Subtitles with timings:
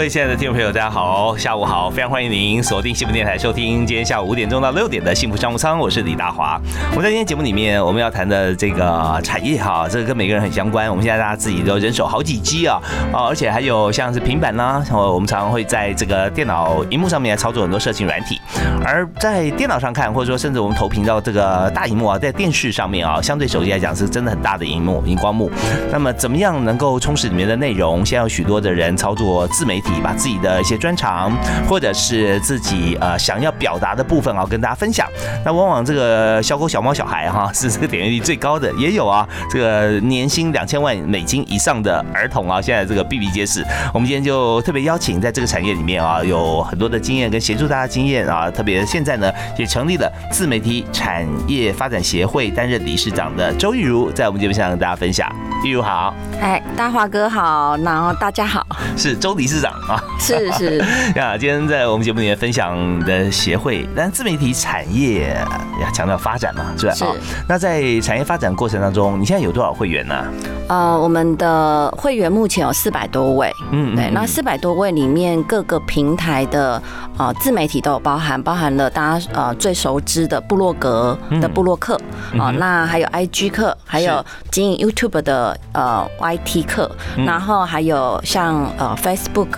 [0.00, 6.58] 各位亲爱的听众朋友，大家好，下午好，非常欢迎您锁定幸福电台收听今天下午五点钟到六点的幸福商务舱，我是李大华。
[6.92, 10.88] 我们在今天节目里面，我们要谈的这个产业哈，这个跟每个人很相关。
[10.88, 12.80] 我们现在大家自己都人手好几机啊，
[13.12, 18.40] 啊，而且还有像是平板啦，我们常常会在这个电脑荧幕上面来操作很多色情软体，
[18.82, 25.50] 而在电脑上看，或者说甚至我们投屏到这个大荧幕啊，在电视上面啊，相对手机来讲是真的很大的荧幕荧光幕。
[25.92, 27.98] 那么怎么样能够充实里面的内容？
[28.06, 29.89] 现在有许多的人操作自媒体。
[30.02, 31.32] 把自己的一些专长，
[31.68, 35.08] 或者是自己呃想要表达的部分啊，跟大家分享。
[35.44, 43.64] 那往往这个小狗、小猫、小孩哈， 是这个点击率最高的，也有啊，这个年薪两千万美金以上的儿童啊，现在这个比比皆是。
[43.94, 55.30] 我们今天就特别邀请在这个产业里面啊，有很多的经验跟协助大家经验啊，特别现在呢也成立了自媒体产业发展协会，担任理事长的周玉如，在我们节目上跟大家分享。
[55.64, 59.72] 玉如好，哎，大华哥好，然后大家好，是周理事长。
[59.88, 60.78] 啊，是是
[61.16, 65.36] 呀，今天在我们节目里面分享的协会，但自媒体产业
[65.82, 66.92] 要强调发展嘛，是吧？
[66.94, 67.04] 是。
[67.48, 70.24] 那在产业发展过程当中，你现在有多少会员呢？
[70.68, 74.10] 呃，我们的会员目前有四百多位，嗯，对。
[74.10, 76.80] 那四百多位里面，各个平台的
[77.18, 82.00] 呃自媒体都有包含，包含了大家呃最熟知的部落格的部落客
[82.38, 86.88] 啊，那还有 IG 课，还有经营 YouTube 的呃 YT 课，
[87.26, 89.48] 然后还有像呃 Facebook。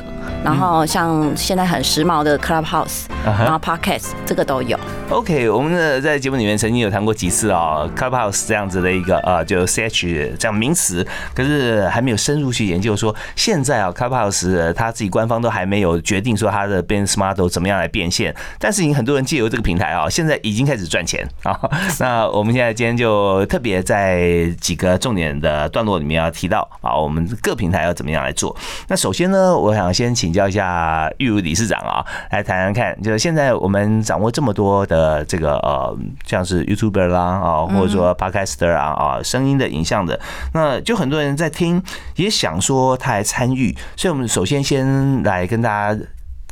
[0.44, 4.78] 然后像现在很时髦的 Clubhouse，然后 Podcast 这个都有。
[5.10, 21.58] OK，我们的在节目里面曾经有谈过几次啊，Clubhouse 这样子的一个呃，就 CH 这样名词，可是还没有深入去研究说现在啊，Clubhouse 他自己官方都还没有决定说它的 business model 怎么样来变现，但是已经很多人借由这个平台啊，现在已经开始赚钱啊。
[22.00, 28.56] 那我们现在今天就特别在几个重点的段落里面要提到啊，我们各平台要怎么样来做。
[28.88, 30.22] 那首先呢，我想先请。
[30.22, 40.18] 请教一下玉如理事长啊，来谈谈看，就是现在我们掌握这么多的这个呃，像是 YouTuber 啦啊，或者说 Podcaster 啊啊，声音的、影像的，
[40.54, 41.82] 那就很多人在听，
[42.16, 46.00] 也想说他来参与，所以我们首先先来跟大家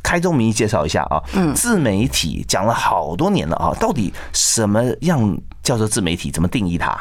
[0.03, 6.29] 开宗明义介绍一下啊，嗯，自媒体讲了好多年了啊，到底什么样叫做自媒体？
[6.29, 6.95] 怎么定义它？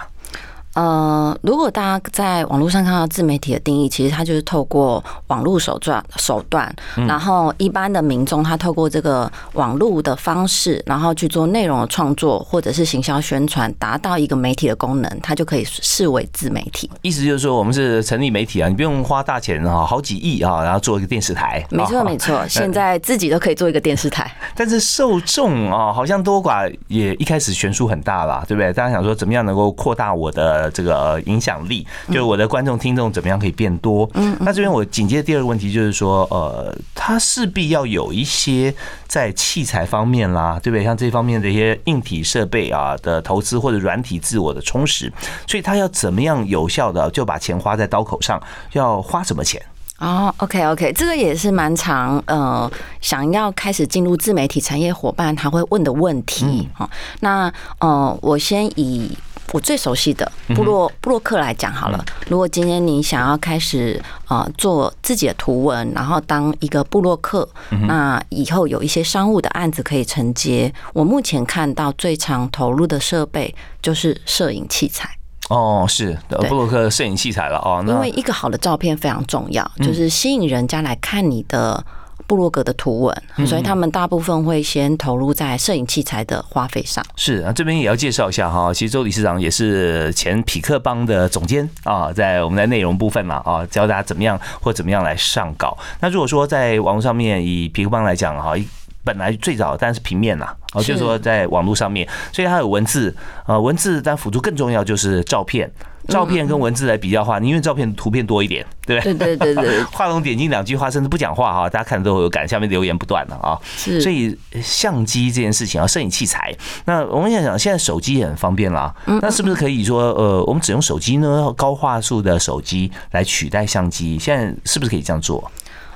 [0.80, 6.74] 呃，如果大家在网络上看到自媒体的定义，其实它就是透过网络手段手段，
[7.06, 16.90] 然后一般的民众他透过这个网络的方式，然后去做内容的创作或者是行销宣传，达到一个媒体的功能，它就可以视为自媒体。
[17.02, 21.62] 意思就是说，我们是成立媒体啊，你不用花大钱啊，好几亿啊，然后做一个电视台。
[21.68, 24.34] 没错 没错，现在自己都可以做一个电视台。
[24.56, 28.72] 但是受众啊，好像多寡也一开始悬殊很大啦，对不对？
[28.72, 30.69] 大家想说怎么样能够扩大我的。
[30.70, 34.08] 这个影响力，就是我的观众听众怎么样可以变多？
[34.14, 38.74] 嗯，那这边我紧接着第二个问题就是说，呃，它势必要有一些
[39.06, 40.84] 在器材方面啦，对不对？
[40.84, 45.12] 像这方面的一些硬体设备啊的投资或者软体自我的充实，
[45.46, 48.40] 所以他要怎么样有效的就把钱花在刀口上？
[48.72, 49.60] 要花什么钱？
[49.98, 52.70] 哦，OK OK，这个也是蛮长，呃，
[53.00, 56.68] 想要开始进入自媒体产业伙伴他会问的问题。
[56.74, 56.88] 哈，
[57.20, 59.10] 那呃，我先以。
[59.52, 62.04] 我最熟悉的布洛布洛克来讲好了。
[62.28, 67.48] 如果今天你想要开始呃做自己的图文，然后当一个布洛克，
[67.88, 70.72] 那以后有一些商务的案子可以承接。
[70.92, 75.10] 我目前看到最常投入的设备就是摄影器材。
[75.48, 76.16] 哦，是
[76.48, 77.82] 布洛克摄影器材了哦。
[77.86, 81.84] 因为一个好的照片非常重要，就是吸引人家来看你的。
[82.30, 87.04] 部落格的图文，所以他们大部分会先投入在摄影器材的花费上。
[87.16, 95.76] 是啊，这边也要介绍一下哈，其实周理事长也是前匹克邦的总监啊，在我们的内容部分嘛啊，教大家怎么样或怎么样来上稿。
[95.98, 98.54] 那如果说在网络上面以匹克邦来讲哈，
[99.02, 103.12] 本来最早当然是平面呐，哦，就是说在网络上面，所以它有文字，
[103.46, 105.68] 呃，文字但辅助更重要就是照片。
[106.10, 109.14] 照片跟文字来比较的话，宁愿照片图片多一点，对不对？
[109.14, 109.82] 对对对对。
[109.90, 112.46] 画龙点睛两句话，甚至不讲话哈，大家看的都会有感。
[112.46, 114.00] 下面留言不断了啊，是。
[114.00, 116.54] 所以相机这件事情啊，摄影器材，
[116.84, 124.18] 那我们想想，现在手机也很方便啦，那是不是可以说，呃，我们只用手机呢，高画素的手机来取代相机？
[124.18, 125.50] 现在是不是可以这样做？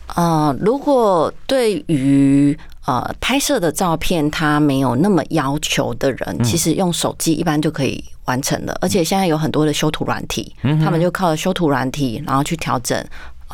[0.06, 2.56] 啊，如果对于
[2.86, 8.76] 呃拍摄的照片他没有那么要求的人，其实用手机一般就可以完成了。
[8.80, 13.02] 而且现在有很多的修图软体，他们就靠修图软体，然后去调整。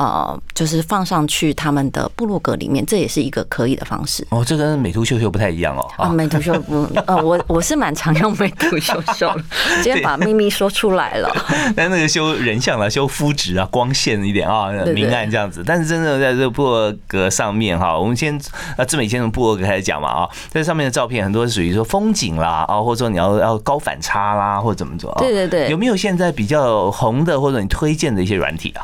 [0.01, 4.25] 呃，就是放上去他们的部落格里面，这也是一个可以的方式。
[4.31, 5.87] 哦，这跟美图秀秀不太一样哦。
[5.95, 9.43] 啊，美图秀不， 呃，我我是蛮常用美图秀秀的，
[9.83, 11.31] 今天把秘密说出来了。
[11.77, 15.63] 但那个修人像啊，修肤质啊，光线一点啊，明暗这样子。
[15.63, 18.35] 但是真的在这个部落格上面哈，我们先
[18.77, 25.19] 啊，志美先从部落格开始讲嘛啊，在上面的照片很多是属于说风景啦啊，或者说你要要高反差啦，或者怎么做啊？
[25.19, 25.69] 对对对。
[25.69, 28.81] 有没有现在比较红的或者你推荐的一些软体啊？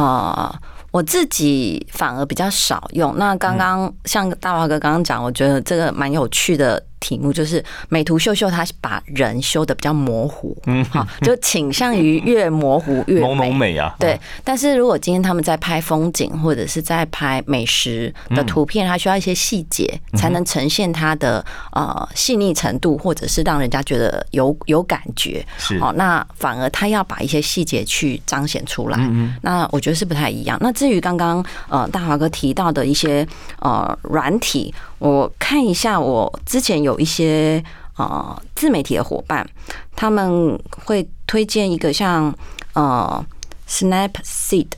[0.00, 0.54] 啊，
[0.90, 3.16] 我自己反而比较少用。
[3.16, 6.82] 那刚刚像大华哥刚刚讲，我觉得这个蛮有趣的。
[7.06, 13.94] 题目就是美图秀秀，它把人修的比较模糊，嗯，好，就倾向于越模糊越朦胧美啊。
[14.00, 25.46] 对，但是如果今天他们在拍风景或者是在拍美食的图片，它需要一些细节才能呈现它的呃细腻程度，或者是让人家觉得有有感觉。
[25.58, 28.98] 是，哦，那反而他要把一些细节去彰显出来。
[28.98, 30.58] 嗯那我觉得是不太一样。
[30.60, 33.24] 那至于刚刚呃大华哥提到的一些
[33.60, 34.74] 呃软体。
[34.98, 37.62] 我看一下，我之前有一些
[37.96, 39.46] 呃自媒体的伙伴，
[39.94, 42.34] 他们会推荐一个像
[42.72, 43.24] 呃
[43.68, 44.68] Snapseed，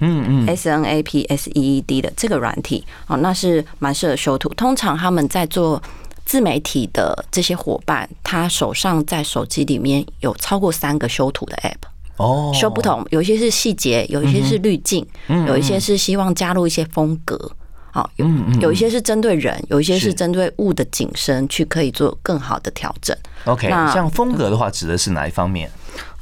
[0.00, 4.48] 嗯嗯，S N A P S E E D 的这个软体哦，那是蛮适合修图。
[4.50, 5.82] 通常他们在做
[6.24, 15.06] 自媒体的这些伙伴，他手上在手机里面有超过三个修图的 App 哦，修不同，有一些是细节，有一些是滤镜，
[15.46, 17.50] 有一些是希望加入一些风格。
[17.90, 18.26] 好，有
[18.60, 23.16] 有一些是针对人，有一些是针对物的景深，去可以做更好的调整。
[23.46, 25.70] OK，那像风格的话，指的是哪一方面？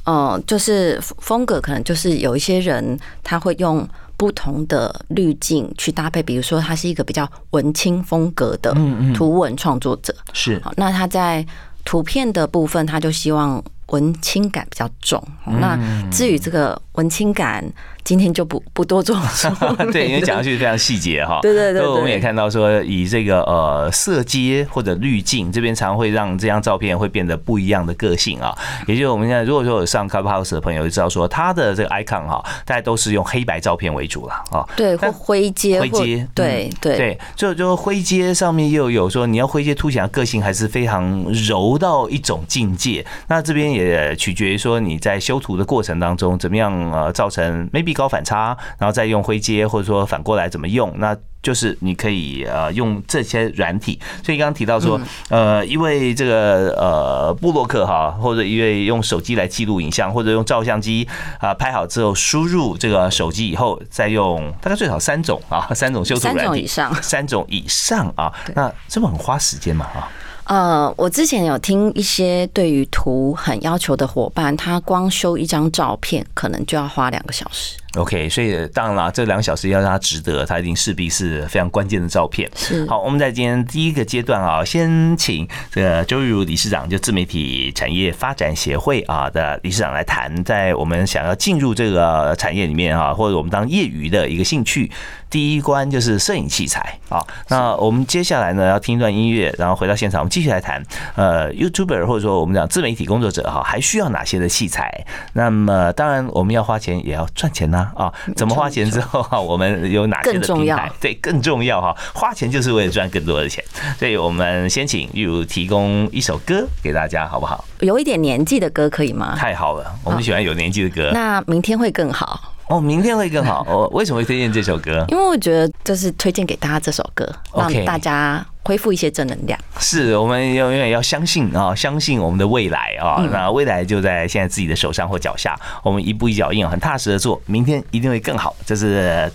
[0.05, 8.73] 嗯，就是风格，可能就是有一些人他会用不同的滤镜去搭配，比如说他是一个比较文青风格的
[9.13, 10.61] 图文创作者，是。
[10.77, 11.45] 那他在
[11.83, 15.21] 图片的部分，他就希望文青感比较重。
[15.59, 15.77] 那
[16.09, 17.63] 至于这个文青感。
[18.07, 19.19] 今天就不不多做
[19.91, 21.39] 对，因为讲下去非常细节哈。
[21.41, 28.57] 对对对，我们也看到说，以这个呃色阶或者滤镜这边，常会让这张照片会变得不一样的个性啊。
[28.87, 34.63] 也就是我们现在如果说有上 Clubhouse 的朋友就知道说，它的这个 icon 哈，大家都是用黑白照片为主了啊。
[34.77, 43.05] 对，或灰阶，灰阶，对对对，就就灰阶上面又有说，你要灰阶凸显的个性还是非常柔到一种境界。
[43.27, 47.96] 那这边也取决于说你在修图的过程当中怎么样呃造成 maybe。
[47.97, 50.93] 高反差，然后再用灰阶，或者说反过来怎么用？
[50.99, 53.99] 那就是你可以呃用这些软体。
[54.23, 54.99] 所以刚刚提到说，
[55.29, 61.07] 呃，一位这个呃布洛克哈，或者一位用手机来记录影像，或者用照相机
[61.39, 70.07] 啊拍好之后输入这个手机以后，再用大概最少三种啊， 三种修图软体以上，三种以上啊，那这么很花时间嘛啊？
[70.45, 77.77] 呃，我之前有听一些对于图很要求的伙伴，他光修一张照片可能就要花两个小时。
[77.97, 82.49] OK，所以当然了，这两小时要让它值得，它一定势必是非常关键的照片。
[82.55, 94.91] 是好，我们在今天第一个阶段啊，先请这个周玉如理事长，就自媒体产业发展协会啊的理事长来谈，在我们想要进入这个产业里面啊，或者我们当业余的一个兴趣，
[95.29, 97.25] 第一关就是摄影器材啊。
[97.49, 100.83] 那我们接下来呢，要听一段音乐，然后回到现场，我们继续来谈。
[101.15, 105.03] 呃，YouTuber 或者说我们讲自媒体工作者哈，还需要哪些的器材？
[105.33, 107.77] 那么当然我们要花钱，也要赚钱呐。
[107.77, 107.86] 啊，
[108.35, 110.91] 怎么花钱之后哈，我们有哪些的平台？
[110.99, 113.63] 对，更重要哈，花钱就是为了赚更多的钱。
[113.97, 117.63] 所以我们先请玉如提供一首歌给大家，好不好？
[117.79, 119.35] 有一点年纪的歌可以吗？
[119.37, 121.11] 太好了，我们喜欢有年纪的歌。
[121.13, 123.65] 那明天会更好哦，明天会更好。
[123.67, 125.05] 我为什么会推荐这首歌？
[125.09, 128.45] 因为我觉得就是推荐给大家这首歌，让大家。
[128.67, 138.53] 恢复一些正能量，是我们要永远要相信啊，相信我们的未来啊，那未来就在现在自己的手上或脚下，我们一步一脚印，很踏实的做，明天一定会更好。
[138.65, 139.31] 这是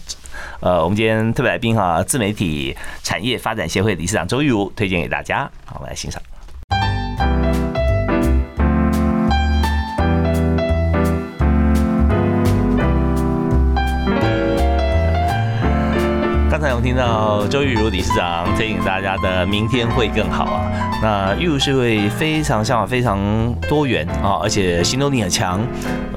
[0.60, 6.20] 呃，我们今天特别来宾哈，自媒体产业发展协会理事长周玉如推荐给大家，好，我们来欣赏。
[16.62, 20.62] 才我们听到周玉如理事长提醒大家的“明天会更好”啊。
[21.02, 23.18] 那玉如是会非常向往非常
[23.68, 25.60] 多元啊，而且行动力很强，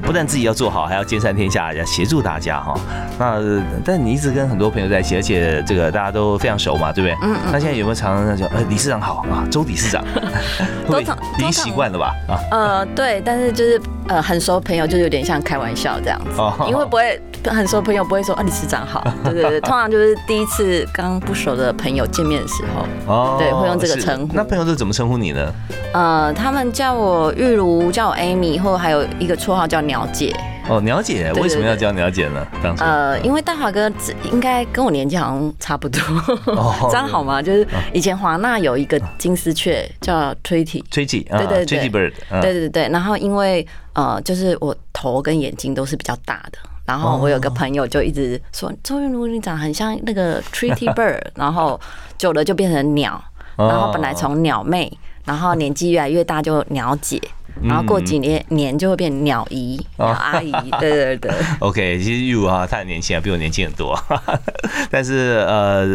[0.03, 2.77] 不但自己要做好，还要兼善天下，要协助大家哈。
[3.17, 3.41] 那
[3.83, 7.27] 但你一直跟很多朋友在一起，而且这个大家都非常熟嘛，对不对？
[7.27, 7.51] 嗯嗯。
[7.51, 10.03] 那现在有没有常常叫呃理事长好啊，周理事长，
[10.87, 11.05] 会已
[11.39, 12.13] 经习惯了吧？
[12.27, 12.37] 啊。
[12.51, 17.19] 呃，对，但是就是呃很熟朋友，就有点像开玩笑这样子，因为不会
[17.51, 24.33] 很熟朋友不会说啊理事长好， 对对对，通常就是第一次刚不熟的朋友见面的时候，哦，对，会用这个称呼。
[24.35, 25.53] 那朋友都怎么称呼你呢？
[25.93, 30.35] 呃，他们叫我玉如，叫我 Amy，或还有一个绰号叫鸟姐。
[30.67, 32.43] 哦，鸟姐，为什么要叫鸟姐呢？
[32.63, 33.87] 当时呃，因为大华哥
[34.31, 36.01] 应该跟我年纪好像差不多，
[36.89, 37.39] 这样好吗？
[37.39, 42.89] 就是以前华纳有一个金丝雀叫 Treaty，Treaty，对对对，Treaty Bird，对对对。
[42.89, 51.79] 然后因为呃，就是我头跟眼睛都是比较大的，然后我有个朋友就一直说周云如你长很像那个 Treaty Bird，然后
[52.17, 53.19] 久了就变成鸟，
[53.57, 54.91] 然后本来从鸟妹，
[55.23, 57.21] 然后年纪越来越大就鸟姐。
[57.63, 61.31] 然后过几年年就会变鸟姨、鸟阿姨， 对对对。
[61.59, 63.97] OK，其实玉如哈，她很年轻啊，比我年轻很多。
[64.91, 65.85] 但是呃，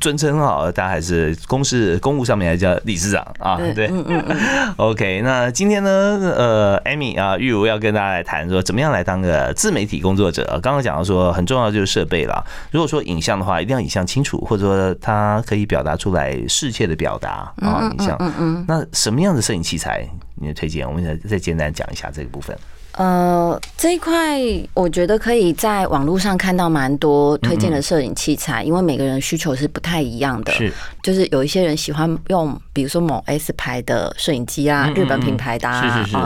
[0.00, 3.86] 尊称好，大家还是公事公务上面还叫理事长啊，对。
[3.88, 4.74] 嗯嗯嗯。
[4.76, 5.90] OK，那今天呢，
[6.36, 10.44] 呃，Amy 啊，玉如要跟大家来谈说，怎么样来当个自媒体工作者。
[10.62, 12.44] 刚刚讲到说，很重要就是设备了。
[12.70, 18.16] 如果说影像的话，一定要影像清楚，或者说它可以表达出来世切的表达啊，影像。
[18.20, 18.64] 嗯嗯。
[18.68, 20.06] 那什么样的摄影器材？
[20.36, 22.56] 你的推荐，我们再再简单讲一下这个部分。
[22.92, 24.40] 呃，这一块
[24.72, 30.52] 我觉得可以在网络上看到蛮多推荐的摄影器材，因为每个人需求是不太一样的。
[30.52, 30.72] 是，
[31.06, 36.04] 就是有一些人喜欢用，比如说某 S 牌的摄影机啊，日本品牌的啊。
[36.04, 36.16] 是是是。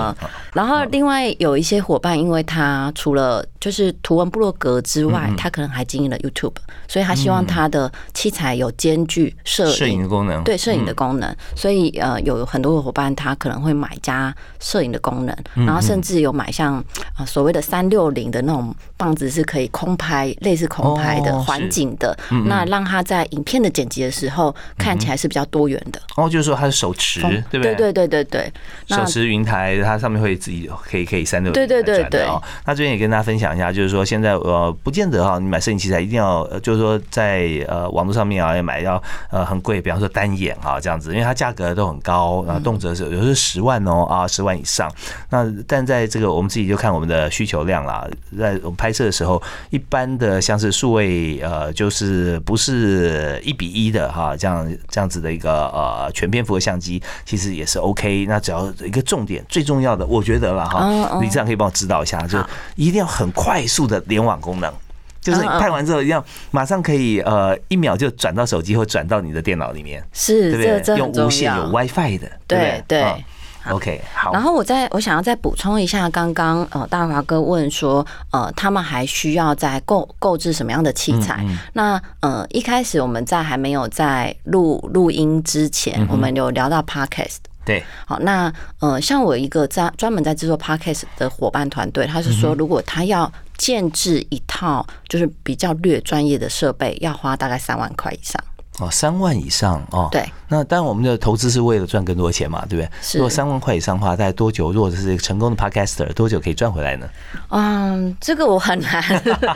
[0.55, 6.55] 然后另外有一些伙伴，因为他除了就是图文部落格之外，他可能还经营了 YouTube，
[6.89, 11.37] 所以他希望他的器材有兼具摄摄影的功能，对摄影的功能。
[11.55, 16.51] 所以呃，有很多的伙伴他可能会买加摄影的功能，然后甚至有买。
[16.51, 16.83] 像
[17.15, 26.00] 啊，所谓的三六零的那种棒子是可以空拍，类似空拍的环境的，那让他在影片的剪辑的时候看起来是比较多元的。
[26.17, 27.75] 哦，就是说它是手持，对不对？
[27.75, 28.53] 对对对对对，
[28.87, 31.67] 手持云台，它上面会自己可以可以三六零。
[31.67, 32.43] 对对对哦。
[32.65, 44.91] 那这边也跟大家分享一下，就是说现在呃，不见得哈，你买摄影器材一定要，就是说在呃网络上面啊要买要呃很贵，比方说单眼啊这样子，因为它价格都很高啊，动辄是有时候十万哦啊十万以上。
[45.31, 48.07] 那但在这个我们自己就看我们的需求量啦，
[48.39, 58.26] 在我们拍摄的时候，一般的像是数位呃，就是不是一比一的哈，这样这样子的一个呃全篇幅的相机，其实也是 OK。
[58.26, 62.38] 那只要一个重点，最重要的，我觉得了哈，你这样可以帮我指导一下，就
[62.75, 64.73] 一定要很快速的联网功能，
[65.21, 70.97] 就是拍完之后要马上可以呃一秒就转到手机或转到你的电脑里面，是对不对？
[70.97, 73.25] 用无线有 WiFi 的，对对。
[73.69, 74.33] OK，好。
[74.33, 81.45] 然后我再，我想要再补充一下，刚刚呃，大华哥问说，呃，他们还需要在购购置什么样的器材？
[81.75, 87.38] 那呃，一开始我们在还没有在录录音之前，我们有聊到 Podcast。
[87.62, 98.43] 对，好，那呃，像我一个在专门在制作 Podcast 的伙伴团队，他是说，如果他要建制一套就是比较略专业的设备，要花大概三万块以上。
[98.81, 100.09] 哦，三万以上哦。
[100.11, 102.91] 对，那当然我们的投资是为了赚更多的钱嘛，对不对？
[103.15, 104.73] 如果三万块以上的话，大概多久？
[104.73, 107.09] 如果是成功的 Podcaster，多久可以赚回来呢？
[107.51, 109.05] 嗯，这个我很难。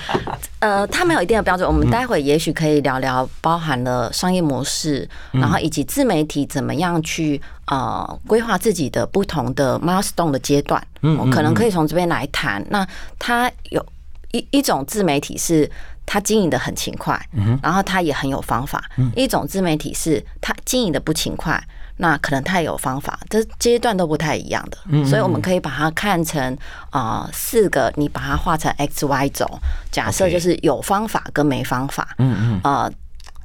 [0.61, 1.66] 呃，他没有一定的标准。
[1.66, 10.87] 我们待会也许可以聊聊，包含了商业模式，然后以及自媒体怎么样去呃规划自己的不同的 milestone 的阶段。
[11.02, 12.64] 嗯，可能可以从这边来谈。
[12.69, 12.87] 那
[13.19, 13.85] 他有
[14.33, 15.71] 一一种自媒体是。
[16.06, 17.20] 他经营的很勤快，
[17.62, 18.84] 然后他也很有方法。
[19.16, 21.62] 一种自媒体是他经营的不勤快，
[21.96, 25.04] 那可能他也有方法，这阶段都不太一样的。
[25.04, 26.56] 所以我们可以把它看成
[26.90, 29.46] 啊四个，你把它画成 X Y 轴，
[29.90, 32.14] 假设就是有方法跟没方法。
[32.18, 32.61] 嗯嗯。
[32.64, 32.92] 呃，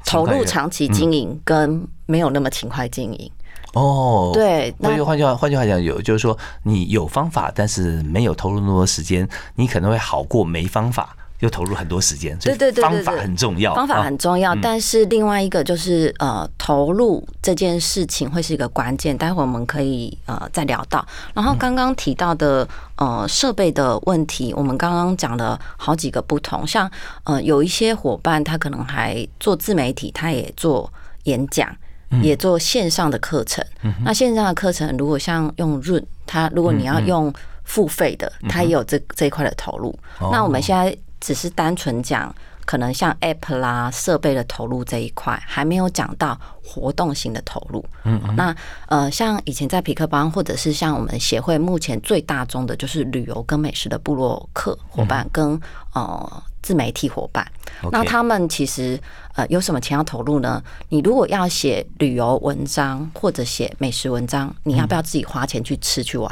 [0.05, 3.31] 投入长期经营跟没有那么勤快经营。
[3.73, 4.73] 哦，对。
[4.79, 11.15] 那换句话换句话讲，有就是说你有方法，但是没有投入那么多时间，你可能会好过没方法。
[11.39, 14.53] 又投入很多时间，对对对，方法很重要，方法很重要。
[14.61, 19.17] 但是另外一个就是呃，投入这件事情会是一个关键。
[19.17, 21.05] 待会我们可以呃再聊到。
[21.33, 22.67] 然后刚刚提到的
[22.97, 26.67] 呃设备的问题，我们刚刚讲了好几个不同。
[26.67, 26.91] 像
[27.23, 30.91] 呃有一些伙伴他可能还做自媒体，他也做
[31.23, 31.73] 演讲，
[32.21, 33.65] 也做线上的课程。
[34.03, 39.97] 那线上的课程如果像用润，他如果你要用付费的，他也有这这一块的投入。
[40.19, 40.93] 那我们现在。
[41.19, 42.33] 只是单纯讲
[42.65, 47.83] 可能像 App 啦设备的投入这一块，还没有讲到活动型的投入。
[48.03, 48.55] 嗯，那
[48.87, 55.59] 呃，像以前在匹克邦，或者是像我们协会目前最大宗的就是旅游跟美食的部落客伙伴跟
[55.95, 57.45] 呃自媒体伙伴。
[57.91, 59.01] 那他们其实
[59.33, 60.61] 呃有什么钱要投入呢？
[60.89, 66.31] 你如果要写旅游文章或者写美食文章，你要不要自己花钱去吃去玩？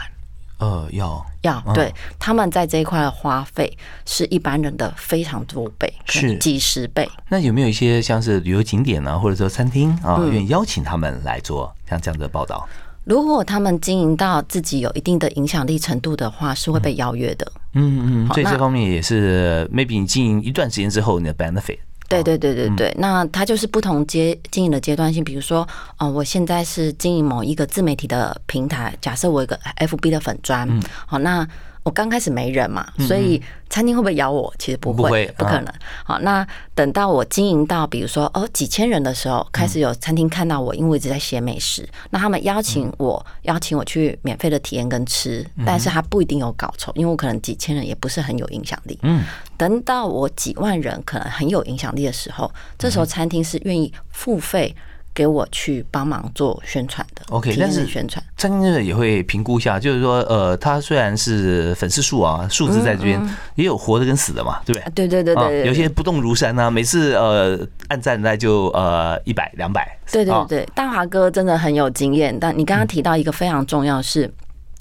[0.60, 7.08] 呃，要要对，他们在这一块的花费是一般人的非常多倍，是几十倍。
[7.30, 12.68] 那有没有一些像是旅游景点呢，或者说餐厅啊，愿意邀请他们来做像这样的报道？
[13.04, 17.50] 如果他们经营到自己有一定的影响力程度的话，是会被邀约的。
[17.74, 21.78] 嗯嗯，所以这方面也是 maybe 你经营一段时间之后，你的 benefit。
[22.08, 30.68] 对对对对对，那它就是不同阶经营的阶段性，比如说，哦，我现在是经营某一个自媒体的平台，假设我一个 FB 的粉砖，
[31.06, 31.48] 好，那。
[31.88, 34.54] 我刚开始没人嘛，所以餐厅会不会咬我？
[34.60, 35.74] 其实不会，不可能。
[36.04, 49.00] 好，那等到我经营到比如说哦几千人的时候，开始有餐厅看到我，因为我一直在写美食，那他们邀请我，邀请我去免费的体验跟吃，但是他不一定有搞酬，因为我可能几千人也不是很有影响力。
[49.04, 49.24] 嗯，
[49.56, 54.76] 等到我几万人可能很有影响力的时候，这时候餐厅是愿意付费。
[55.18, 63.20] 给我去帮忙做宣传的，OK，但是宣传餐厅也会评估一下，就是说，呃，他虽然是粉丝数啊，数字在这边
[63.56, 64.92] 也有活的跟死的嘛，对不对？
[64.94, 74.32] 对对对对，有些不动如山啊，每次呃按赞那就呃一百两百，对对对，大华哥真的很有经验，但你刚刚提到一个非常重要是。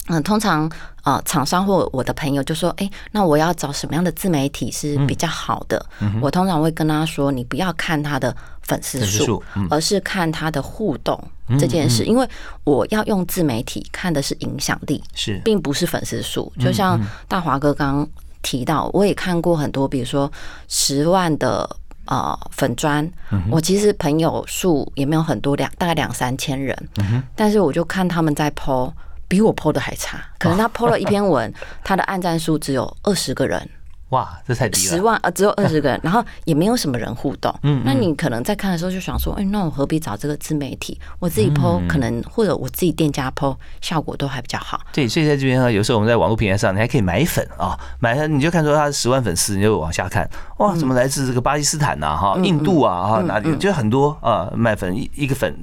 [0.09, 5.85] 嗯，通常啊，厂商或我的朋友就说：“哎，那我要找什么样的自媒体是比较好的？”
[6.23, 8.33] 我通常会跟他说：“你不要看他的
[8.67, 11.19] 粉丝数，而是看他的互动
[11.57, 12.27] 这件事，因为
[12.63, 16.51] 我要用自媒体看的是影响力，是，并不是粉丝数。
[16.59, 18.09] 就像大华哥刚刚
[18.41, 20.31] 提到，我也看过很多，比如说
[20.67, 21.67] 十万的
[22.05, 23.09] 呃粉砖，
[23.49, 26.89] 我其实朋友数也没有很多，两大概两三千人，
[27.35, 28.93] 但是我就看他们在 PO。
[29.29, 33.69] 比我 PO 的还差，可能他 PO 了一篇文， 他的按赞数只有二十个人。
[34.09, 34.95] 哇，这太低了！
[34.95, 37.53] 十万呃，只有 二十个人，然后也没有什么人互动。
[37.63, 40.97] 嗯，那你可能在看的时候就想说，哎，那我何必找这个自媒体？
[41.19, 44.79] 我自己 PO 可能或者我自己店家 PO 效果都还比较好。
[44.93, 52.15] 对，所以在这边呢，有时候我们在网络平台上，你还可以买粉啊，买了你就看出他十万粉丝，你就往下看，哇，怎么来自这个巴基斯坦呐？
[52.15, 55.53] 哈，印度啊，哈，哪里就很多啊，卖粉一一个粉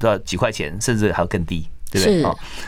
[0.00, 1.68] 都要几块钱，甚至还要更低。
[1.92, 2.22] 对不对？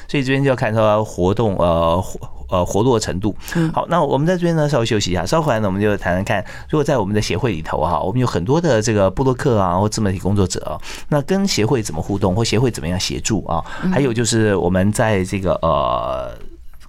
[0.06, 3.34] 所以这边就要看说活动呃活呃活络程度。
[3.72, 13.64] 好，那我们在这边呢稍微休息一下，稍后来呢我们就谈谈看，如果在我们的协会里头哈，我们有很多的这个布洛克啊或自媒体工作者，那跟协会怎么互动，或协会怎么样协助啊？
[13.92, 16.32] 还有就是我们在这个呃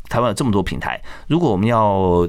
[0.09, 2.27] 台湾有这么多平台，如果我们要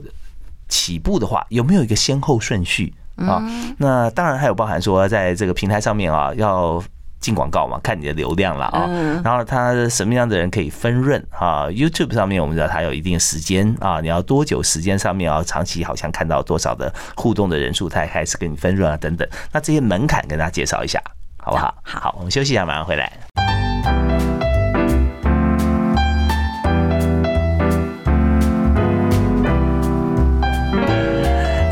[0.68, 3.42] 起步的话，有没有一个先后顺序啊？
[3.78, 6.82] 那当然还有包含说在这个平台上面啊要。
[7.20, 8.88] 进广告嘛，看你的流量了啊。
[9.24, 19.28] 然后他什么样的人可以分润啊？YouTube 上面我们知道它有一定的时间啊，你要多久时间上面要长期好像看到多少的互动的人数，才开始给你分润啊等等。
[19.52, 21.02] 那这些门槛跟大家介绍一下，
[21.36, 21.74] 好不好？
[21.82, 23.27] 好，我们休息一下，马上回来。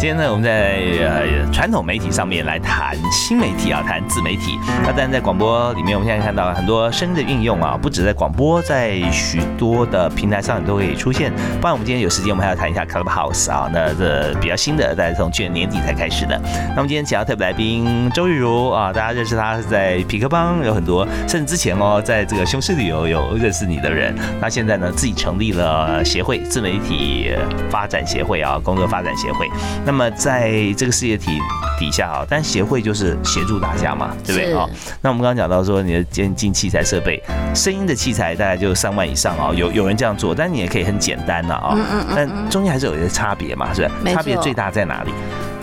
[0.06, 4.56] 今天呢，我们在呃传统媒体上面来谈新媒体啊，谈自媒体。
[4.84, 11.32] 那当然在广播里面，我们现在看到很多声的运用啊，不止在广播，在许多的平台上都可以出现。
[11.60, 16.40] 不然我们今天有时间，我们还要谈一下 Clubhouse 啊，那这比较新的，在从去年年底才开始的。
[16.68, 24.14] 那我们今天请到特别来宾周玉如啊，大家认识他是在匹克邦有很多，甚至之前哦，在这个雄狮旅游有认识你的人。
[24.40, 27.32] 那现在呢，自己成立了协会，自媒体
[27.68, 29.48] 发展协会啊，工作发展协会。
[29.84, 31.38] 那么么在这个事业体
[31.78, 34.68] 底下啊，但协会就是协助大家嘛，对不对啊？
[35.00, 37.22] 那我们刚刚讲到说，你的监进器材设备，
[37.54, 43.90] 声音的器材大概就三万以上啊，有有人这样做，但你也可以很简单的啊，嗯嗯嗯，但中间还是有一些差别嘛，是吧？
[44.12, 45.10] 差别最大在哪里？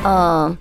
[0.03, 0.53] 呃，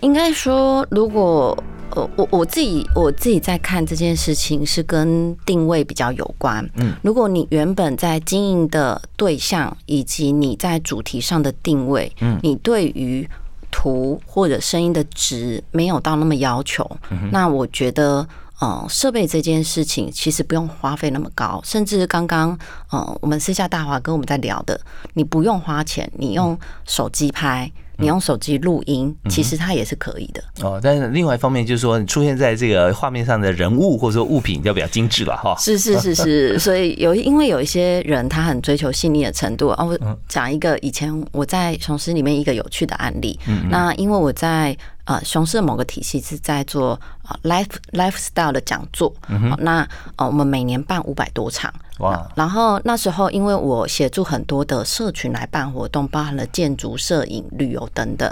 [0.00, 1.56] 应该说，如果。
[1.94, 6.68] 我我我自己我自己在看这件事情是跟定位比较有关。
[6.74, 13.26] 嗯，如果你原本在经营的对象以及你在主题上的定位，嗯，你对于
[13.70, 16.84] 图或者声音的值没有到那么要求，
[17.30, 18.28] 那我觉得，
[18.60, 22.58] 呃，设备这件事情其实不用花费那么高，甚至刚刚，
[22.90, 24.78] 呃，我们私下大华跟我们在聊的，
[25.14, 27.72] 你不用花钱，你用手机拍。
[27.98, 30.80] 你用手机录音，其实它也是可以的哦。
[30.82, 35.54] 但是另外一方面就是说，你出现在这个画面上的人物或者说物品要比较精致了哈。
[35.58, 39.86] 是是是是， 所以有因为有一些人他很追求细腻的程度哦。
[40.00, 43.38] 我讲一个以前我在雄狮里面一个有趣的案例。
[43.46, 44.76] 嗯那因为我在
[45.06, 51.72] 呃雄狮的某个体系是在做呃 life lifestyle 的讲座，嗯那呃我们每年办五百多场。
[52.00, 58.30] 哇，然后那时候，因为我协助很多的社群来办活动，包含了建筑、摄影、旅游等等。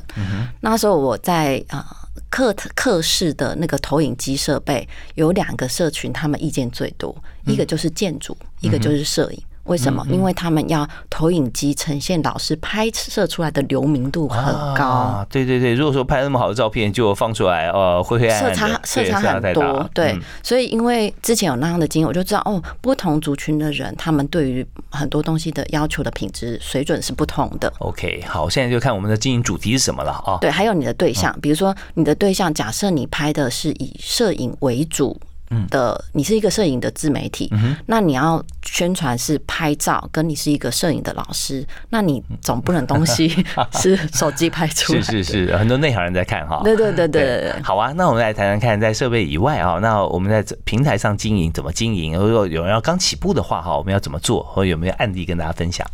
[0.61, 1.83] 那时候我在呃
[2.29, 9.43] 课课室的那个投影机设备有两个社群，他们意见最多，一个就是建筑，一个就是摄影。
[9.65, 10.05] 为什么？
[10.11, 14.85] 因为他们要投影机呈现老师拍摄出来的流明度很高。
[14.85, 27.73] 啊，对对对，如果说拍那么好的照片，就放出来，呃，灰灰暗暗色差色差很多，对，所以因为之前有那样的经验，我就知道哦，不同族群的人，他们对于很多东西的要求的品质水准是不同的。
[27.79, 30.39] OK，好，现在就看我们的经营主题是什么了啊？
[30.41, 35.19] 对，还有你的对象，比如说你的对象，假设你拍的是以摄影为主。
[35.69, 37.51] 的，你是一个摄影的自媒体，
[37.87, 46.61] 那你要宣传是拍照，跟你是一个摄影的老师，那你总不能东西 是手机拍出来是是是，很多内行人在看哈。
[46.65, 47.63] 对对对对对。
[47.63, 52.17] 好啊，那我们来谈谈看，在设备以外啊，那我们在平台上经营怎么经营？
[52.17, 54.43] 如果有人要刚起步的话哈，我们要怎么做？
[54.43, 55.87] 或有没有案例跟大家分享？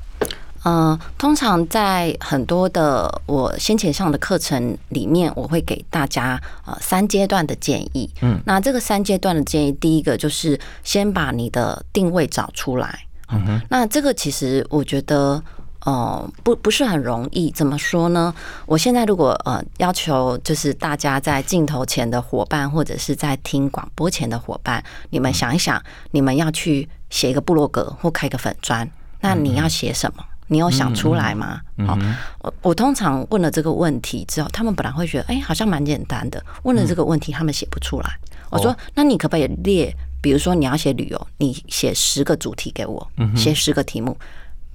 [0.64, 8.10] 嗯，通常在很多的我先前上的课程里面，我会给大家呃三阶段的建议。
[8.20, 13.06] 嗯，那这个三阶段的建议，第一个就是先把你的定位找出来。
[13.32, 15.42] 嗯哼，那这个其实我觉得。
[15.86, 18.34] 呃，不不是很容易，怎么说呢？
[18.66, 28.86] 我现在如果呃要求就是大家在镜头前的伙伴，或者是在听广播前的伙伴，你们想一想，你们要去写一个部落格或开个粉砖，
[29.22, 30.22] 那你要写什么？
[30.50, 31.60] 你有想出来吗？
[31.86, 31.96] 好，
[32.40, 36.44] 我我通常问了这个问题之后，他们本来会觉得，哎，好像蛮简单的。
[36.64, 38.18] 问了这个问题，他们写不出来。
[38.50, 39.94] 我说，那你可不可以列？
[40.20, 44.16] 比如说你要写旅游，你写十个主题给我，写十个题目。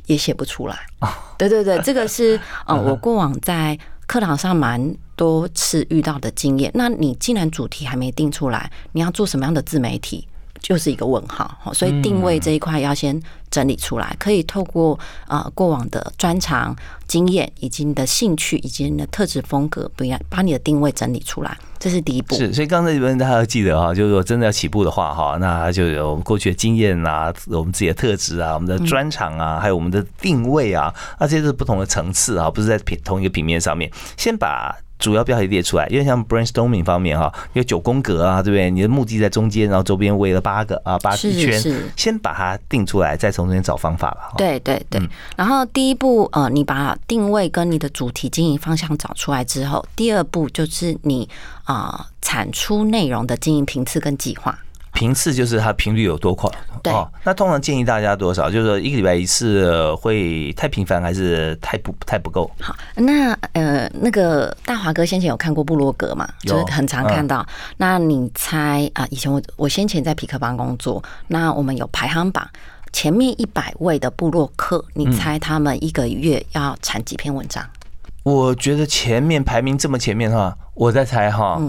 [0.08, 0.78] 也写不出来，
[1.36, 6.70] 对对对， 这个是呃，我过往在课堂上蛮多次遇到的经验。
[6.76, 10.28] 那你既然主题还没定出来，你要做什么样的自媒体，
[10.68, 11.56] 就是一个问号。
[11.74, 14.98] 所以定位这一块要先整理出来，可以透过
[15.28, 16.76] 呃过往的专长
[17.08, 21.56] 经验，以及你的兴趣，以及你的特质风格，不一样，把你的定位整理出来。
[21.78, 22.36] 这是第一步。
[22.36, 33.92] 是，所以刚才这边大家要记得哈，就是说真的要起步的话哈，那就有我们过去的经验啊，我们自己的特质啊，我们的专长啊，还有我们的定位啊，那这些是不同的层次啊，不是在平同一个平面上面。
[34.18, 34.76] 先把
[35.06, 38.72] 主要标题列出来，因为像 brainstorming 方面哈，有九宫格啊，对不对？
[38.72, 41.62] 你的目的在中间，然后周边围了八个啊，八一圈，
[41.96, 44.34] 先把它定出来，再从中间找方法了。
[44.36, 45.00] 对对对。
[45.38, 51.30] 然后第一步，呃，你把定位跟你的主题经营方向找出来之后，第二步就是你
[51.66, 54.58] 啊产出内容的经营频次跟计划。
[54.96, 56.50] 频次就是它频率有多快？
[56.82, 58.50] 对，那通常建议大家多少？
[58.50, 62.50] 就是说一个礼拜一次会太频繁，还是太不太不够？
[62.62, 66.26] 好，那呃，那个大华哥先前有看过布洛格嘛？
[66.42, 67.46] 就是很常看到。
[67.78, 69.06] 那你猜啊？
[69.10, 72.48] 以前我我先前在皮克邦工作，那我们有排行榜，
[72.94, 77.62] 前面一百位的布洛克，你猜他们一个月要产几篇文章？
[78.24, 81.60] 我觉得前面排名这么前面的话，我在猜哈。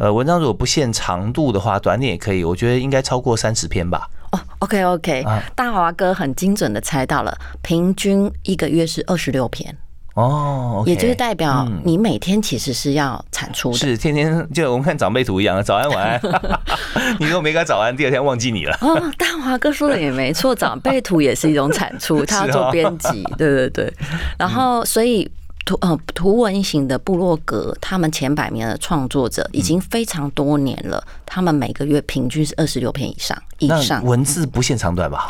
[0.00, 2.42] 呃，文章如果不限长度的话，短点也可以。
[2.42, 4.08] 我觉得应该超过三十篇吧。
[4.32, 5.22] 哦，OK OK，
[5.54, 9.76] 大华哥很精准的猜到了，平均一个月是二十六篇。
[10.14, 16.20] 哦，也就是代表你每天其实是要产出的，是天天就我们看长辈图一样，早安晚安。
[17.20, 18.74] 你如果没改早安，第二天忘记你了。
[18.80, 23.92] 哦，大华哥说的也没错，长辈图也是一种产出， 他要做编辑，对对对。
[24.38, 25.30] 然后所以。
[25.70, 34.04] 图呃图文型的部落格，他们前百名的创作者已经非常多年了，他们每个月平均是二十六篇以上以上。
[34.04, 35.28] 文字不限长短吧？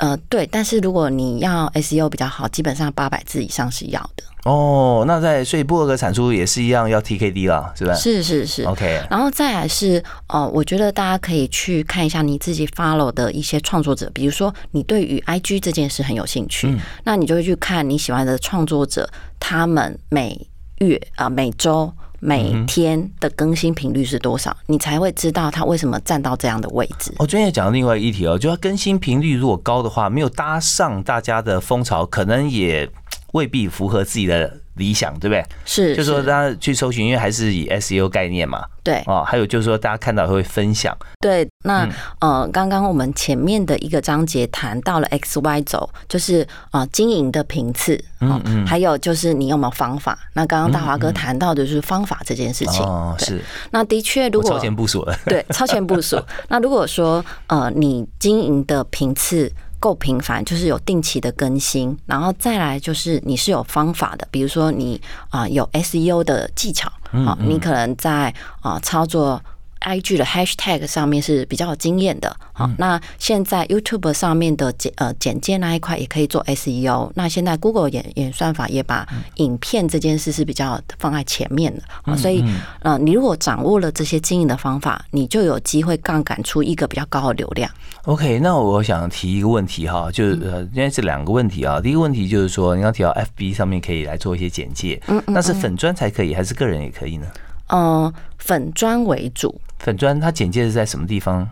[0.00, 4.24] 呃，对，但是如果你要 SEO 比较好，基本上八百字以上是要的。
[4.44, 7.92] 哦，那在所以部落格产出也是一样要 TKD 啦，是吧？
[7.92, 9.02] 是是是，OK。
[9.10, 19.06] 然后再来是呃，我觉得大家可以去看一下你自己 follow 的一些创作者，比如说你对于 IG 这件事很有兴趣，那你就会去看你喜欢的创作者，
[19.38, 21.92] 他们每月啊每周。
[22.20, 27.12] 每天的更新频率是多少，你才会知道它为什么站到这样的位置。
[27.18, 32.88] 我昨天也讲到另外一题哦，就它更新频率如果高的话，没有搭上大家的风潮，可能也
[33.32, 35.44] 未必符合自己的理想，对不对？
[35.64, 38.64] 是，就说大家去搜寻，因为还是以 SEO 概念嘛。
[38.82, 40.96] 对哦，还有就是说，大家看到会分享。
[41.20, 41.86] 对，那
[42.20, 50.18] 呃，刚刚我们前面的一个章节谈到了 X Y 轴，就是啊经营的频次，嗯嗯，还有就是你有没有方法？
[50.32, 52.82] 那刚刚大华哥谈到的就是方法这件事情。
[52.82, 53.44] 哦，是。
[53.72, 56.18] 那的确，如果超前部署了，对，超前部署。
[56.48, 69.38] 那如果说呃，你经营的频次够频繁，就是有定期的更新，然后再来就是你是有方法的，比如说你啊有 SEO 的技巧，啊，你可能在啊操作。
[69.80, 77.10] IG 的 Hashtag 上面是比较有经验的，好，那现在 YouTube 上面的简呃简介那一块也可以做 SEO。
[77.14, 82.44] 那现在 Google 演演算法也把影片这件事是比较放在前面的，所以
[82.80, 87.70] 呃，你如果掌握了这些经营的方法，你就有机会杠杆出一个比较高的流量。
[88.04, 91.80] OK，那我想提一个问题哈，就是呃，应该是两个问题啊。
[91.80, 97.26] 第一个问题就是说，你刚提到 FB 上面可以来做一些简介，嗯，那是粉砖才可以，还是个人也可以呢？
[97.72, 99.60] 嗯，粉砖为主。
[99.80, 101.48] 粉砖它简介是在什么地方？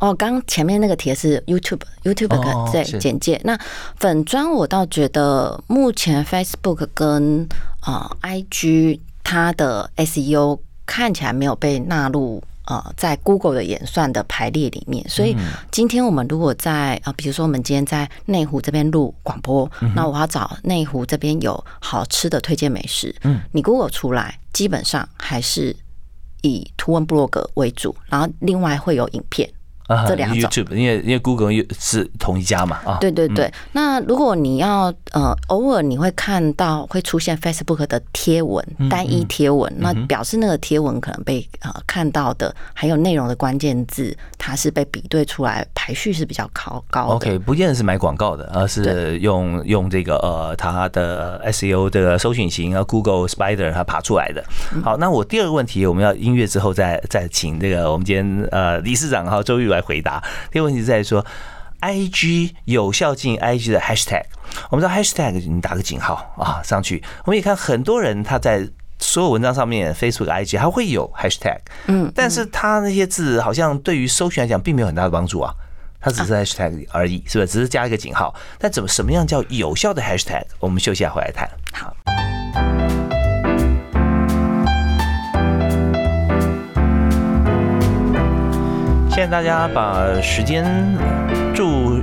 [0.00, 3.40] 哦，刚前面那个题是 YouTube，YouTube 在简介。
[3.44, 3.58] 那
[3.96, 7.46] 粉砖我倒觉得目前 Facebook 跟
[7.80, 15.06] 啊 IG 它的 SEO 看起来没有被纳入呃在 Google 的演算的排列里面。
[15.06, 15.36] 所以
[15.70, 25.76] 今天我们如果在啊，比如说我们今天在内湖这边录广播，那我要找内湖这边有好吃的推荐美食，嗯，你 Google 出来基本上还是。
[26.42, 29.50] 以图文部落格为主，然后另外会有影片，
[30.06, 30.50] 这两种。
[30.50, 33.52] YouTube，因为因为 Google 是同一家嘛，啊，对对对。
[33.72, 47.02] 那如果你要呃，偶尔你会看到会出现 Facebook 的贴文，单一贴文，那表示那个贴文可能被呃看到的，还有内容的关键字，它是被比对出来，排序是比较高高。
[47.06, 54.44] OK，不见得是买广告的，而是用用这个呃它的 SEO 的搜寻型啊，Google Spider 它爬出来的。
[54.82, 60.22] 好，那我第二个问题，我们要音乐之后再再请这个我们今天呃理事长哈周玉来回答。
[60.50, 61.24] 第二个问题在说。
[61.82, 64.24] I G 有效进 I G 的 Hashtag，
[64.68, 75.54] 我们知道 Hashtag 你打个井号啊上去，我们也看很多人他在所有文章上面，Facebook、I G 还会有 Hashtag，嗯，但是他那些字好像对于搜寻来讲并没有很大的帮助啊，
[75.98, 77.50] 它只是 Hashtag 而已，是不是？
[77.50, 80.44] 只是加一个井号，但怎么什么样叫有效的 Hashtag？
[80.58, 81.48] 我们休息下回来谈。
[81.72, 82.09] 好。
[89.20, 90.64] 建议大家把时间。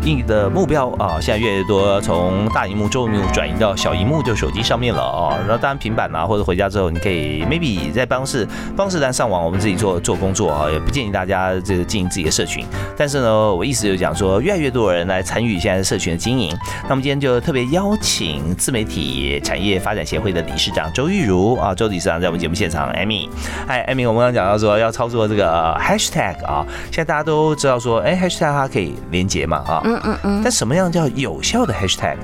[0.07, 5.35] 注意的目标啊，现在越来越多从大荧幕、中荧幕转移到小荧幕，就手机上面了哦。
[5.39, 12.65] 然后当然平板啊，或者回家之后，你可以 maybe 在办公室、办公室单上网，我们自己做做工作啊，也不建议大家这个经营自己的社群。
[12.95, 16.55] 但是呢，我意思就讲说，越来越多人来参与现在社群的经营。
[16.87, 23.27] 那么今天就特别邀请自媒体产业发展协会的理事长周玉如啊，周理事长在我们节目现场，Amy，
[23.67, 29.45] 嗨，Amy，我们刚刚讲到说要操作这个 hashtag 啊，现在大家都知道说，哎，hashtag 它可以连接。
[29.47, 32.23] 嘛啊，嗯嗯，但什么样叫有效的 hashtag 呢？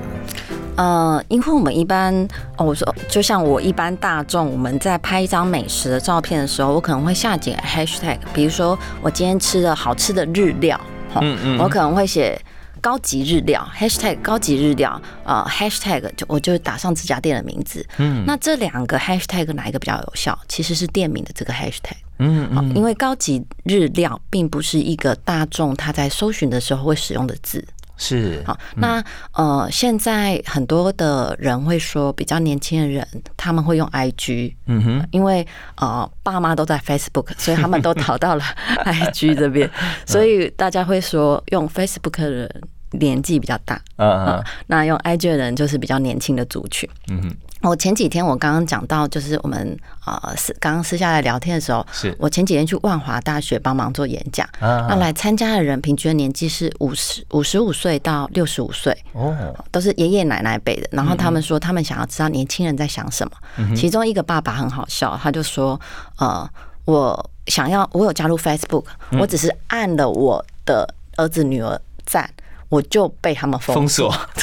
[0.76, 2.12] 呃，因为我们一般，
[2.56, 10.80] 哦，我说就像我一般大众，我们在拍一张美食的照片的时候，我可能会下几个 hashtag，比如说我今天吃了好吃的日料，
[11.20, 12.36] 嗯嗯，我可能会写
[12.80, 20.36] 高级日料 hashtag 高级日料，呃 hashtag 就我就打上这家店的名字，嗯，那这两个 hashtag 哪一个比较有效？
[20.48, 21.94] 其实是店名的这个 hashtag。
[22.18, 28.42] 嗯嗯，因为高级日料并不是一个大众他在搜寻的时候会使用的字，是。
[28.46, 28.58] 好。
[28.76, 35.46] 那呃，现在很多的人会说，比较年轻的人他们会用 IG，嗯哼，因为
[35.76, 38.44] 呃爸妈都在 Facebook，所以他们都 逃到了
[38.84, 39.68] IG 这边，
[40.06, 42.62] 所以大家会说用 Facebook 的人
[42.98, 47.36] 年纪比较大，嗯嗯，那用 IG 的人就是比较年轻的族群，嗯哼。
[47.62, 52.14] 我前几天我刚刚讲到，就是我们呃私刚刚私下来聊天的时候，是。
[52.18, 59.34] 我前几天去万华大学帮忙做演讲，那来参加的人平均年纪是五十五十五岁到六十五岁，哦，
[59.70, 60.86] 都是爷爷奶奶辈的。
[60.92, 63.32] 然后他们说他们想要知道年轻人在想什么。
[63.74, 65.80] 其中一个爸爸很好笑，他就说
[66.20, 66.46] ：“呃，
[66.84, 68.84] 我想要我有加入 Facebook，
[69.18, 72.28] 我只是按了我的儿子女儿赞。”
[72.74, 74.12] 我就被他们封锁，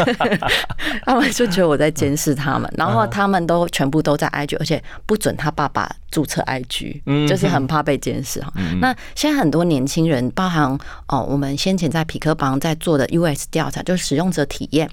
[1.03, 8.53] 他们就觉得我在监视他们，然后他们都全部都在 IG，而且不准他爸爸注册 IG，就是很怕被监视哈。
[8.79, 10.65] 那现在很多年轻人，包含
[11.09, 14.89] 哦，我们先前在匹克邦在做的 US 调查，就是使用者体验。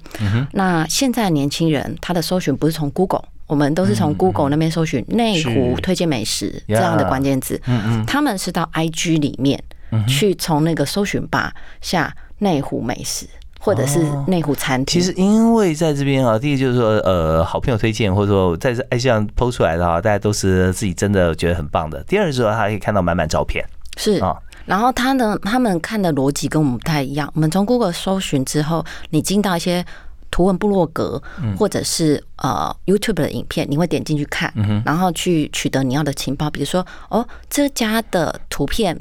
[0.51, 7.61] 那现在年轻人他的搜寻不是从 Google，我们都是从 Google 那边搜寻内湖推荐美食这样的关键字，
[8.05, 9.63] 他们是到 IG 里面
[10.05, 12.13] 去从那个搜寻吧下。
[12.39, 13.27] 内湖美食，
[13.59, 14.99] 或者是内湖餐厅。
[14.99, 22.03] 其实因为在这边啊，第一就是说，呃，好朋友推荐，或者说在这 i 上 PO 出来的啊，大家都是自己真的觉得很棒的。
[22.05, 23.65] 第二是说，他可以看到满满照片，
[23.97, 24.35] 是啊。
[24.65, 27.29] 然后他呢，他们看的逻辑跟我们不太一样。
[27.33, 29.83] 我们从 Google 搜寻之后，你进到一些
[30.29, 31.21] 图文部落格，
[31.57, 34.53] 或者是呃 YouTube 的影片，你会点进去看，
[34.85, 36.49] 然后去取得你要的情报。
[36.51, 38.97] 比如说，哦，这家的图片。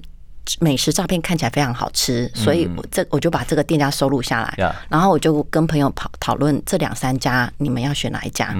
[0.60, 8.54] 美食照片看起来非常好吃，所以我这我就把这个店家收录下来，然后我就跟朋友讨讨论这两三家，你们要选哪一家？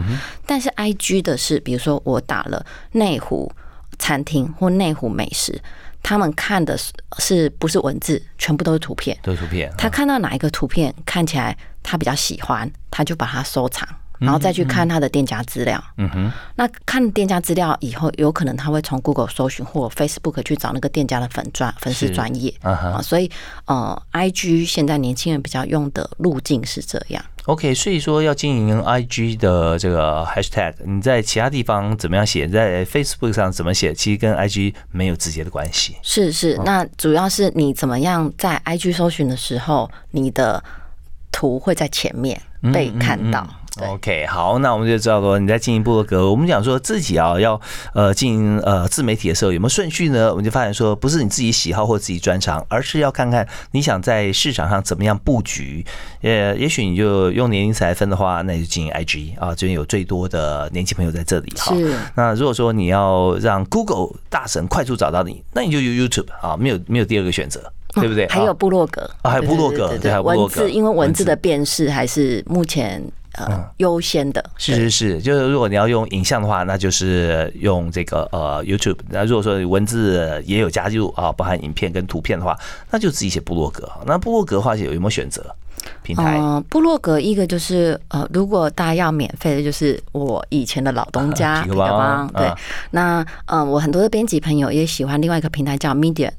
[0.47, 3.51] 但是 I G 的是，比如说我打了内湖
[3.99, 5.61] 餐厅或内湖美食，
[6.03, 9.73] 他们看的是是不是文字，全部都是图片，都是图片。
[9.77, 13.89] 他看到哪一个图片看起来他比较喜欢，他就把它收藏。
[14.19, 15.83] 然后再去看他的店家资料。
[15.97, 22.53] 嗯哼，那看店家资料以后，有可能他会从 Google 搜寻或 Facebook 去找那个店家的粉专、粉丝专业。
[22.63, 23.31] 啊所以
[23.67, 27.25] 呃，IG 现在年轻人比较用的路径是这样。
[27.45, 35.97] OK，所以说要经营 IG 的这个 Hashtag，你在其他地方怎么样写，在 Facebook 上怎么写，其实跟 IG 没有直接的关系。
[36.03, 40.63] 是是，那主要是你怎么样在 IG 搜寻的时候，你的
[41.33, 42.39] 图会在前面
[42.73, 43.49] 被看到。
[43.87, 47.61] OK，好，那我们就知道说你在经营部落格，我们讲说自己啊要
[47.95, 50.31] 呃经营呃自媒体的时候有没有顺序呢？
[50.31, 55.85] 我们就发现说不是你自己喜好或自己专长，而是要看看你想在市场上怎么样布局。
[56.23, 61.75] 呃，也许你就用年龄层来分的话，那就经营 IG 啊，这边有最多的年轻朋友在这里哈。
[62.15, 67.73] 那如果说你要让 Google 大神快速找到你，那你就用 YouTube 啊，没有没有第二个选择。
[67.95, 68.29] 对不对？
[68.29, 73.03] 还有部落格啊，还有部落格，对，文字，因为文字的辨识还是目前
[73.47, 74.45] 呃优先的。
[74.57, 78.99] 是是是，就是如果你要用影像的话，那就是用这个呃 YouTube。
[79.09, 82.59] 那如果说文字也有加入啊，包含影片跟图片的话，
[82.91, 83.91] 那就自己写部落格。
[84.07, 85.45] 那部落格的话有有没有选择
[86.03, 86.41] 平台？
[86.69, 92.31] 部落格一个就是呃，如果大家要免费的，就是我以前的老东家皮克邦。
[92.35, 92.53] 对，
[92.91, 96.31] 那嗯，我很多的编辑朋友也喜欢另外一个平台叫 Media。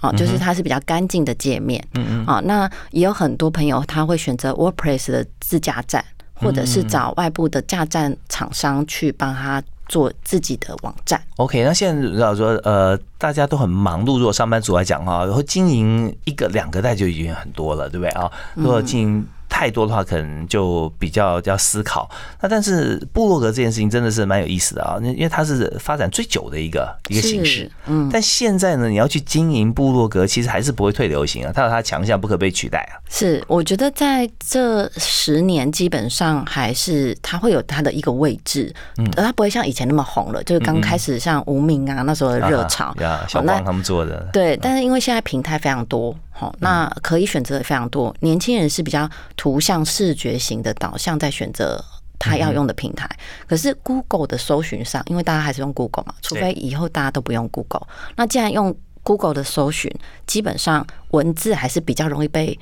[0.00, 6.04] 哦，就是它是比较干净的界面，嗯嗯，啊，那也有很多朋友他会选择 WordPress 的自家站，
[6.40, 11.20] 或者是找外部的架站厂商去帮他做自己的网站。
[11.36, 18.30] OK，那现在如果说呃大家都很忙碌，如果上班族来讲哈，然后经营一个两个代就已经很多了，对不对啊？
[18.54, 22.08] 如果经营太多的话，可能就比较要思考。
[22.40, 27.70] 那但是部落格这件事情真的是蛮有意思的啊，因为它是发展最久的一个一个形式。
[27.86, 33.00] 嗯，但现在呢，你要去经营部落格，其实还是不会退流行啊，它有它强项，不可被取代啊。
[33.08, 40.42] 是，我觉得在这十年，基本上还是它会有它的一个位置，嗯，它不会像以前那么红了。
[40.44, 44.28] 就是刚开始像无名啊那时候的热潮，啊，小光他们做的。
[44.32, 46.14] 对，但是因为现在平台非常多。
[46.38, 48.14] 好，那可以选择的非常多。
[48.20, 51.84] 年轻人是比较图像视觉型的导向，在选择
[52.16, 53.08] 他要用的平台。
[53.48, 57.88] 可是 Google 的搜寻上，因为大家还是用 Google 嘛，除非以后大家都不用 Google。
[58.14, 58.72] 那既然用
[59.02, 59.92] Google 的搜寻，
[60.28, 62.56] 基本上文字还是比较容易被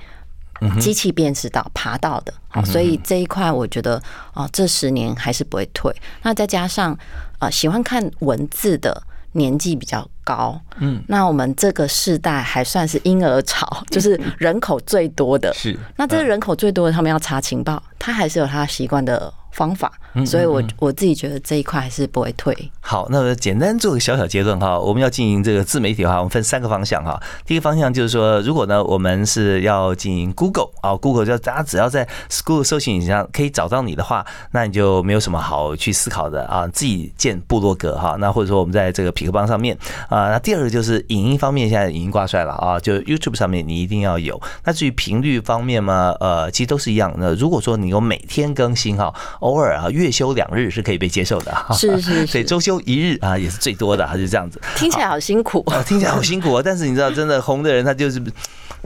[0.81, 2.33] 机器辨识到、爬到的。
[2.49, 5.95] 好，所以这一块我觉得啊，这十年还是不会退。
[6.23, 6.99] 那再加上
[7.39, 9.03] 啊，喜欢看文字的。
[9.37, 15.53] 年纪比较高，嗯，那我们这个世代还算是婴儿潮， 就是人口最多的。
[15.55, 19.33] 是，那这人口最多的，他们要查情报，他还是有他习惯的。
[19.57, 19.91] 方法，
[20.27, 22.55] 所以我我自己觉得这一块还是不会退。
[22.81, 27.19] 好，那么简单做个小小结论哈，我们要经营这个自媒体的话，我们分三个方向哈。
[27.47, 32.07] 第一个方向就是说，如果呢我们是要经营 Google 啊，Google 就大家只要在
[32.45, 38.17] Google 搜索引擎上可以找到你的话，那你就没有什么好去思考的啊，自己建部落格哈。
[38.21, 39.75] 那或者说我们在这个匹克邦上面
[40.11, 44.39] 啊，那第二个就是影音方面，现在影音挂帅了啊，就 YouTube 上面你一定要有。
[44.65, 47.15] 那至于频率方面嘛，呃，其实都是一样。
[47.17, 49.13] 那如果说你有每天更新哈。
[49.47, 54.61] 偶尔啊，月休两日是可以被接受的，是是， 所以周休一日啊也是最多的，啊是这样子。
[54.75, 56.63] 听起来好辛苦，听起来好辛苦啊！
[56.65, 58.21] 但是你知道，真的红的人他就是。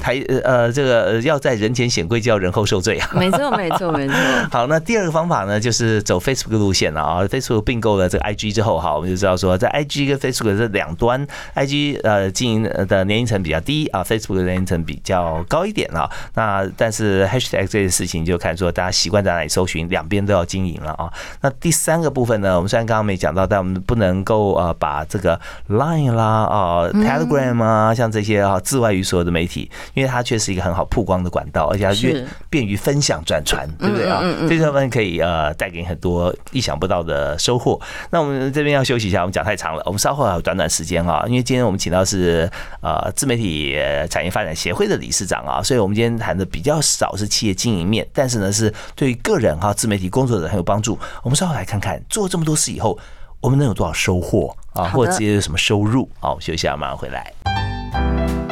[0.01, 3.11] 台呃，这个要在人前显贵，就要人后受罪啊。
[3.13, 4.17] 没错，没错，没错。
[4.51, 7.23] 好，那第二个方法呢，就是走 Facebook 路线了啊。
[7.25, 16.11] Facebook 并购了这个 IG 之后，哈，我们就知道说，在 IG 跟 Facebook 这两端，IG 呃经营的年龄层比较低啊，Facebook 的年龄层比较高一点啊。
[16.35, 21.13] 那但是 Hashtag 这件事情，就看说大家习惯在哪里搜寻，两边都要经营了啊。
[21.43, 29.71] 那第三个部分呢，我们虽然刚刚没讲到，但我们不能够呃把这个 Line 啦啊、Telegram 啊，像这些啊，置外于所有的媒体。
[29.95, 34.23] 因为它确实一个很好曝光的管道，而且它越便于分享转传，对不对啊？
[34.49, 37.81] 这方面可以呃带给你很多意想不到的收获。
[38.11, 41.25] 那我们这边要休息一下，我们讲太长了，我们稍后还有短短时间啊。
[41.27, 42.51] 因为今天我们请到是
[42.81, 43.77] 呃自媒体
[44.09, 50.99] 产业发展协会的理事长啊，所以我们今天谈的比较少是企业经营面，但是呢是对于个人哈自媒体工作者很有帮助。
[51.23, 52.99] 我们稍后来看看做这么多事以后，
[53.41, 56.09] 我们能有多少收获啊，或者直接有什么收入？
[56.21, 58.50] 好，休息一下，马上回来。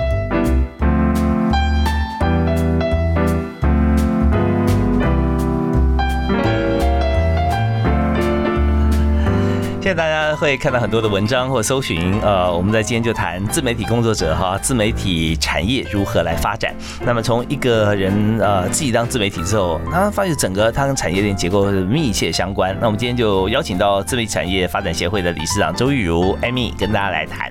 [9.88, 16.74] 现在大家会看到很多的文章或搜寻，呃，我们在今天就谈自媒体工作者哈，自媒体产业如何来发展。
[17.06, 22.76] 那么从一个人呃自己当自媒体之后，他发现整个他跟产业链结构是密切相关。
[22.78, 27.50] 那我们今天就邀请到自媒体产业发展协会的理事长周玉如 Amy 跟大家来谈。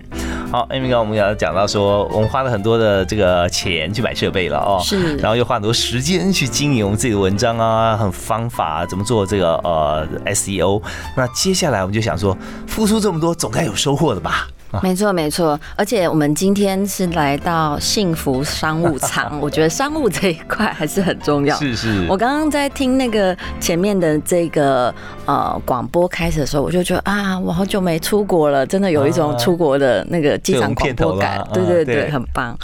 [0.50, 10.82] 好，Amy 我们要讲到说，我们花了很多的这个钱去买设备了哦，是，然后又花很多时间去经营我们自己的文章啊，很方法怎么做这个呃 SEO。
[11.18, 12.36] 那接下来我们就想说，
[12.66, 14.48] 付出这么多，总该有收获的吧？
[14.84, 15.59] 没错，没错。
[15.76, 21.55] 而且我们今天是来到幸福商务舱， 我觉得商务这一块还是很重要。
[21.57, 22.05] 是是。
[22.09, 24.93] 我刚刚在听那个前面的这个
[25.26, 31.45] 呃广播开始的时候，我就觉得啊，我好久没出国了，真的有一种出国的那个机场广播感。
[31.53, 32.57] 对对对，很棒。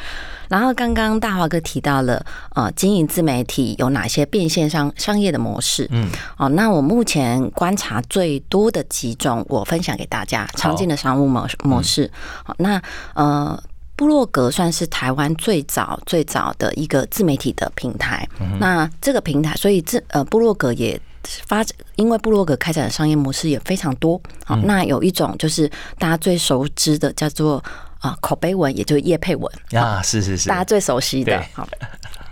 [0.53, 2.23] 然后刚刚大华哥提到了，
[2.53, 5.87] 呃，经营自媒体有哪些变现商商业的模式？
[5.89, 12.07] 嗯，哦，那我目前观察最多的几种，我分享给大家常见的商务模模式。
[12.45, 12.79] 好，那
[13.15, 13.59] 呃，
[13.95, 18.23] 部落格算是台湾最早最早的一个自媒体的平台。
[18.59, 21.01] 那这个平台，所以这呃，部落格也
[21.47, 24.21] 发，因为部落格开展的商业模式也非常多。
[24.45, 27.63] 好，那有一种就是大家最熟知的，叫做。
[28.03, 31.41] 啊，口碑文也就是叶配文啊，是是是，大家最熟悉的。
[31.53, 31.65] 好，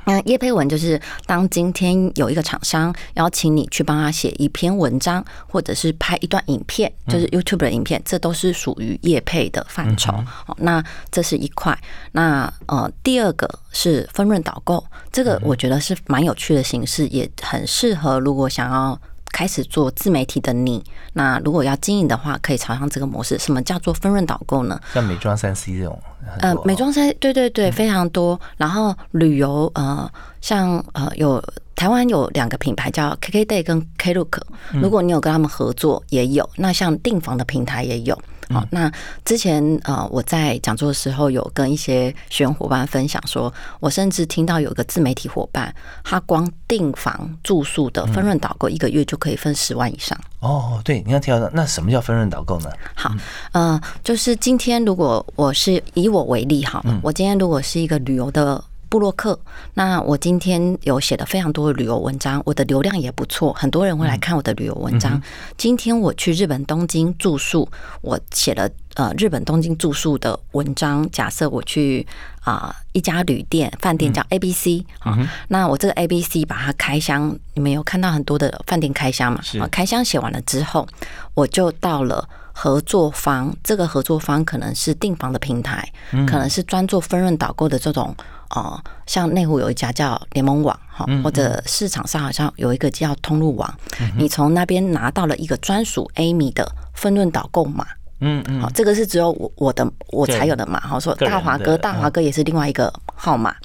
[0.04, 10.12] 那叶配文就是当今天有一个厂商邀请你去帮他写一篇文章，或者是拍一段影片，就是 YouTube 的影片，这都是属于叶配的范畴。
[10.26, 11.78] 好，那这是一块。
[12.12, 19.00] 那呃，第二个是分润导购，这个我觉得是蛮有趣的形式，也很适合如果想要。
[19.32, 23.38] 开始做自媒体的你，那如果要经营的话，可以朝向这个模式。
[23.40, 24.80] 什么叫做分润导购呢？
[24.94, 26.00] 像美妆三 C 这种，
[26.40, 28.40] 呃，美妆三对对对，非常多。
[28.58, 30.10] 然后旅游，呃，
[30.42, 31.44] 像呃，有
[31.76, 34.40] 台湾有两个品牌叫 KKday 跟 Klook，
[34.74, 36.48] 如果你有跟他们合作，也有。
[36.58, 38.18] 那像订房的平台也有。
[38.52, 38.92] 好，那
[39.24, 45.74] 之前呃，我在讲座的时候有跟一些学员伙伴分享，说我甚至听到有个自媒体伙伴，
[46.04, 50.18] 他光订房住宿的分润导购，一个月就可以分十万以上。
[50.40, 52.70] 哦，对，你要提到那什么叫分润导购呢？
[52.96, 53.14] 好，
[53.52, 58.64] 呃，就是今天如果我是以我为例哈，我今天如果是一个旅游的。
[58.92, 59.40] 布洛克，
[59.76, 65.20] 那我今天有写了非常多的旅游文章，我的流量也不错，很多人会来看我的旅游文章。
[65.56, 67.66] 今天我去日本东京住宿，
[68.02, 71.10] 我写了呃日本东京住宿的文章。
[71.10, 72.06] 假设我去
[72.42, 75.18] 啊一家旅店饭店叫 A B C 啊，
[75.48, 79.40] 那我这个 A B C 把它开箱，你们有看到很多的饭店开箱嘛？
[79.62, 80.86] 啊，开箱写完了之后，
[81.34, 82.28] 我就到了。
[82.54, 85.90] 合作方，这个合作方可能是订房的平台，
[86.28, 88.14] 可能是专做分润导购的这种，
[88.54, 93.74] 呃，像内湖有一家叫联盟网哈，或者市场上好像有一个叫通路网，
[94.18, 97.86] 你从那边拿到了一个专属 Amy 的分润导购码，
[98.20, 103.56] 嗯嗯，好，这个是只有我我的我才有的码，好说大华哥，大华哥也是另外一个号码，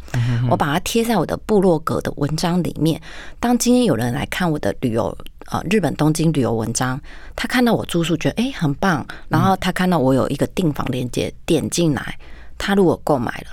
[0.50, 3.00] 我把它贴在我的部落格的文章里面，
[3.40, 5.16] 当今天有人来看我的旅游。
[5.48, 7.00] 呃，日本东京旅游文章，
[7.36, 12.18] 他看到我住宿，觉得哎很棒，然后他看到我有一个订房链接，点进来，
[12.58, 13.46] 他如果购买了。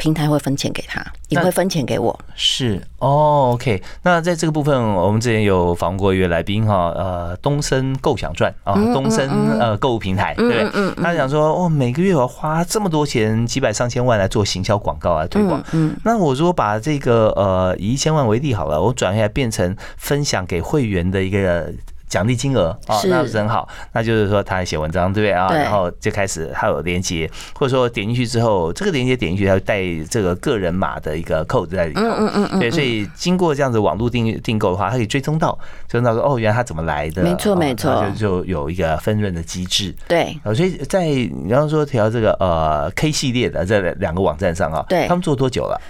[0.00, 2.18] 平台会分钱给他，也会分钱给我。
[2.34, 3.82] 是哦，OK。
[4.02, 9.28] 那在这个部分，我们之前有访问过一位来宾哈，呃，东森构想赚啊，东森
[9.58, 10.94] 呃购物平台，对不对？
[11.02, 15.62] 他想说，哦，每个月我要花这么多钱，几百上千万来做行销广告啊，推广。
[15.72, 21.70] 嗯，那我如果把这个呃以一千万为例好了，我转下来变成分享给会员的一个。
[22.10, 23.66] 奖励金额啊，那不是很好。
[23.92, 25.48] 那就是说，他写文章，对不对啊？
[25.54, 29.80] 然后就开始他有连接，或者说点进去之后，这个连接点进去，他带
[30.10, 32.02] 这个个人码的一个 code 在里头。
[32.02, 35.56] 嗯嗯嗯对，所以经过这样子网络订订购的话，他可以追踪到，
[35.88, 37.22] 追踪到说哦，原来他怎么来的？
[37.22, 39.94] 没错没错，就就有一个分润的机制。
[40.08, 40.36] 对。
[40.52, 45.80] 所以在你刚刚说提到这个呃 K 系列的这两个网站上啊，对，他们做多久了？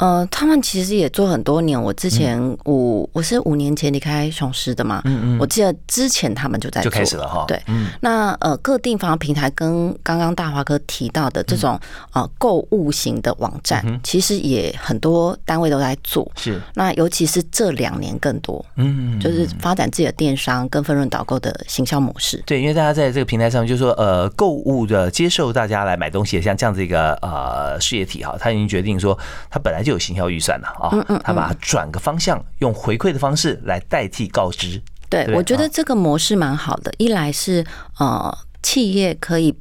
[0.00, 1.80] 呃，他们其实也做很多年。
[1.80, 5.02] 我之前五，我是五年前离开雄狮的嘛。
[5.04, 5.38] 嗯嗯。
[5.38, 7.44] 我记得之前他们就在就开始了哈。
[7.46, 7.62] 对。
[8.00, 11.78] 那呃，各地方平台跟刚刚大华哥提到的这种
[12.14, 16.26] 呃购物型的网站，其实也很多单位都在做。
[16.34, 16.58] 是。
[16.74, 18.64] 那尤其是这两年更多。
[18.76, 19.20] 嗯。
[19.20, 22.42] 就是发展自己的电商跟分润导购的行销模式。
[22.46, 29.18] 对，因为大家在这个平台上，就是说呃，购物的接受大家来买东西，像这样子一个呃事业体哈，他已经决定说，
[29.50, 29.89] 他本来就。
[29.90, 34.80] 有行销预算了啊，他把它转个方向，用回馈的方式来代替告知。
[35.08, 36.92] 对，我觉得这个模式蛮好的。
[36.96, 37.66] 一来是
[37.98, 38.32] 呃，
[38.62, 39.52] 企业可以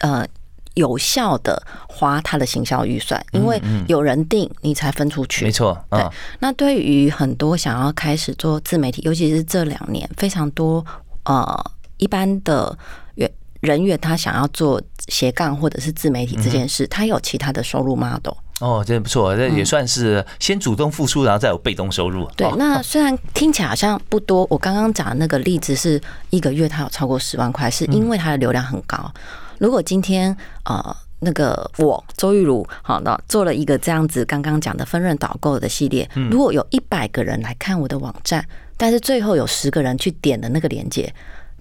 [0.00, 0.26] 呃
[0.74, 5.44] 有效的花他的行销预算，因为有人定，你才分出去。
[5.46, 6.06] 没错，对。
[6.40, 10.84] 那对于很多想要开始做自媒体，尤其是这两年非常多
[11.24, 11.58] 呃
[11.96, 12.78] 一般的
[13.14, 18.34] 员人员他想要做斜杠或者是自媒体这件事，他有其他的收入 model。
[18.60, 22.30] 哦，真的不错，这也算是先主动付出，然后再有被动收入。
[22.36, 29.10] 对，那虽然听起来好像不多，我刚刚讲的那个例子是一个月他有超过十万块，是因为他的流量很高。
[29.58, 38.44] 如果今天呃那个我周玉如好那做了一个这样子刚刚讲的分润导购的系列，如果有一百个人来看我的网站，
[38.76, 41.10] 但是最后有十个人去点的那个链接。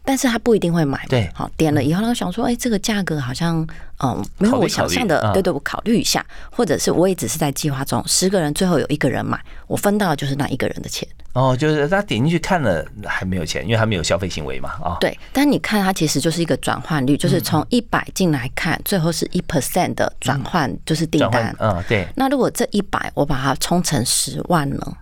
[0.09, 3.63] 但是他不一定会买，对，好点了以后，他想说，哎，这个价格好像，
[3.99, 11.07] 嗯，没有我想象的，对对，我考虑一下，或者是我也只是在计划中，十个人最后有一个人买，我分到的就是那一个人的钱。
[11.33, 15.15] 哦，就是他点进去看了还没有钱，因为他没有消费行为嘛，啊，对。
[15.31, 22.07] 但你看，它其实就是一个转换率，就是从一百进来看，最后是一 percent 的转换，就是订单，嗯，对。
[22.15, 24.97] 那如果这一百我把它冲成十万呢？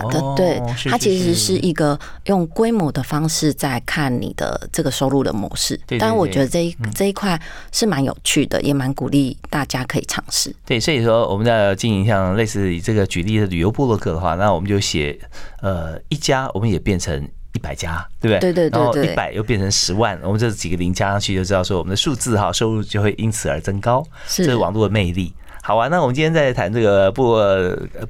[0.00, 5.78] 的对，它其实是一个用规模的方式在看你的这个收入的模式。
[5.86, 7.40] 但然，我觉得这一这一块
[7.70, 10.54] 是蛮有趣的，也蛮鼓励大家可以尝试。
[10.64, 15.18] 对，所以说我们在经营像类似以这个举例的旅游部落客的话，那我们就写
[15.60, 18.52] 呃一家，我们也变成一百家，对不对？
[18.52, 18.80] 对对对。
[18.80, 24.02] 然后一百又变成十万，我们这几个零加上去，就知道说我们的数字哈收入就会因此而增高。
[24.26, 25.34] 是，这是网络的魅力。
[25.64, 27.38] 好啊，那我们今天在谈这个布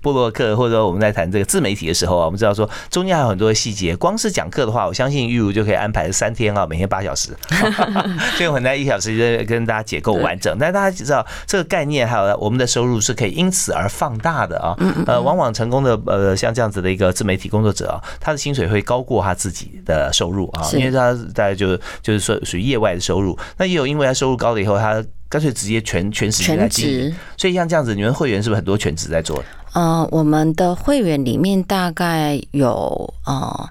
[0.00, 3.94] 布洛克，或者说我们在谈这个自媒体的时候啊，我们知道说中间还有很多的细节。
[3.94, 7.36] 光是讲课的话，我相信玉如就可以安排三天啊，每天八小时，
[8.40, 10.56] 就 很难一小时就跟大家解构完整。
[10.58, 14.74] 但大家知道这个概念，还有我们的收入是可以因此而放大的啊。
[15.06, 23.38] 呃，往往成功的呃像这样子的一个自媒体工作者啊，他的薪水会高过他自己的收入啊，因为他大概就就是说属于业外的收入。
[23.58, 29.42] 那也有因为他收入高了以后，他干脆直接全全时间来经营，所以像这样子，你们会员是不是很多全职在做？
[29.72, 33.68] 呃，我们的会员里面大概有呃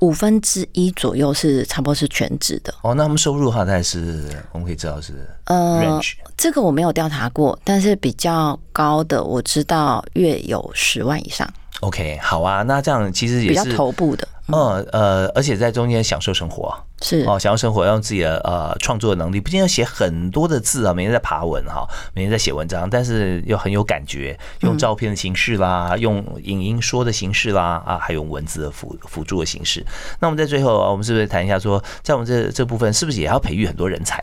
[0.00, 2.74] 五分之一左右是差不多是全职的。
[2.82, 5.14] 哦，那他们收入的话，大概是我们可以知道是
[5.46, 5.98] 呃，
[6.36, 11.48] 这个我没有调查过，但是比较高的我知道月有十万以上。
[11.80, 14.28] OK，好啊，那这样其实也是比较头部的。
[14.48, 29.84] 嗯呃，而且在中间享受生活是哦，想要生活，用自己的呃创作能力，不仅要写很多的字啊，每天在爬文哈，每天在写文章，但是又很有感觉，用照片的形式啦，用影音说的形式啦啊，还有文字的辅辅助的形式。
[30.18, 34.22] 那我们在最后啊，我们是不是谈一下说，在我们这这部分是不是也要培育很多人才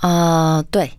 [0.00, 0.08] 啊？
[0.08, 0.90] 啊，对。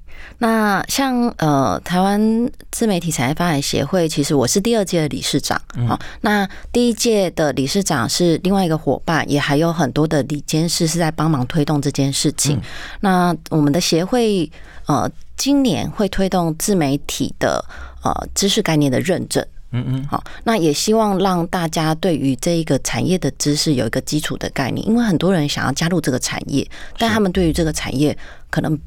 [0.42, 6.00] 那像呃台湾自媒体产业发展协会，其实我是第二届的理事长啊。
[6.22, 12.58] 那第一届的理事长是另外一个伙伴，也还有很多的理监事是在帮忙推动这件事情。
[13.02, 14.50] 那我们的协会
[14.86, 17.64] 呃今年会推动自媒体的
[18.02, 19.46] 呃知识概念的认证。
[19.72, 26.66] 嗯嗯，好，那也希望让大家对于这一个产业的知识有一个基础的概念，因为很多人想要加入这个产业，
[26.98, 28.18] 但他们对于这个产业
[28.50, 28.80] 可能。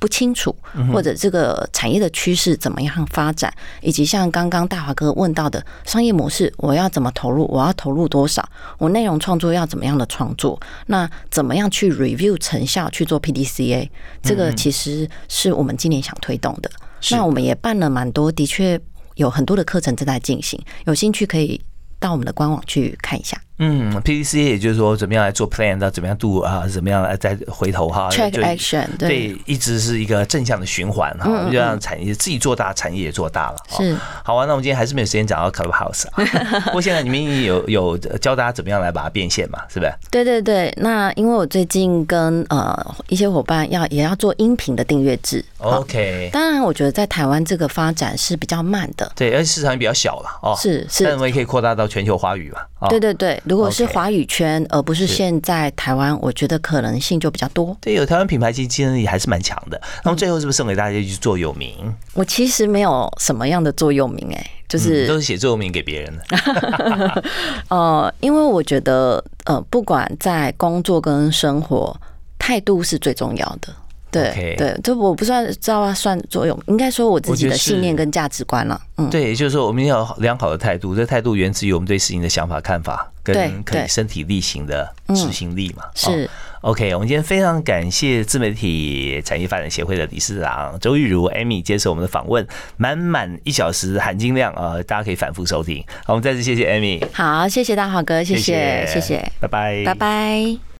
[0.00, 0.52] 不清楚，
[0.92, 7.46] 或者这个产业的趋势怎么样发展，以及像刚刚大华哥问到的商业模式，我要怎么投入？
[7.48, 8.48] 我要投入多少？
[8.78, 10.58] 我内容创作要怎么样的创作？
[10.86, 13.88] 那怎么样去 review 成效去做 PDCA？
[14.22, 16.70] 这个其实是我们今年想推动的。
[17.10, 18.80] 那我们也办了蛮多，的确
[19.16, 21.60] 有很多的课程正在进行，有兴趣可以
[21.98, 23.40] 到我们的官网去看一下。
[23.62, 33.56] 嗯，PDCA 也就是说，怎么样来做 plan，到怎么样度啊，怎么样来再回头哈，check action，对，一直是一个正向的循环哈，就让产业自己做大，产业也做大了。
[33.68, 33.94] 是，
[34.24, 36.24] 好啊，那我们今天还是没有时间讲到 Clubhouse 啊。
[36.66, 39.92] 不过现在你们有有教大家怎么样来把它变现嘛，是不是？
[40.10, 46.30] 对对对，那因为我最近跟呃一些伙伴要也要做音频的订阅制，OK。
[46.32, 50.56] 当然，我觉得在台湾这个发展是比较慢的，对，而且市场也比较小了哦。
[50.58, 52.60] 是是，但我们也可以扩大到全球华语嘛。
[52.88, 53.40] 对对对。
[53.44, 57.76] 如果是华语圈，而不是现在台湾，我觉得可能性就比较多。
[57.80, 59.80] 对，有台湾品牌其实竞争力还是蛮强的。
[60.04, 61.94] 那么最后是不是送给大家一句座右铭？
[62.14, 67.24] 我其实没有什么样的座右铭，哎，就是都是写座右铭给别人的。
[67.68, 71.94] 呃，因为我觉得，呃，不管在工作跟生活，
[72.38, 73.68] 态度是最重要的。
[74.10, 78.80] 对对，这我不算知道算作用，应该说我自己的信念跟价值观了。
[78.96, 85.84] 嗯，对，也就是说我们要良好的态度，这态度源自于我们对事情的想法、看法，跟可以身体力行的执行力嘛。
[85.94, 86.28] 是
[86.62, 92.46] OK，我们今天非常感谢自媒体产业发展协会的理事长周玉如 Amy 接受我们的访问，
[92.76, 95.82] 满满一小时含金量啊，大家可以反复收听。
[96.04, 100.60] 好，我们再次谢谢 Amy，好，谢谢大华哥，谢谢，谢谢，拜拜，拜拜。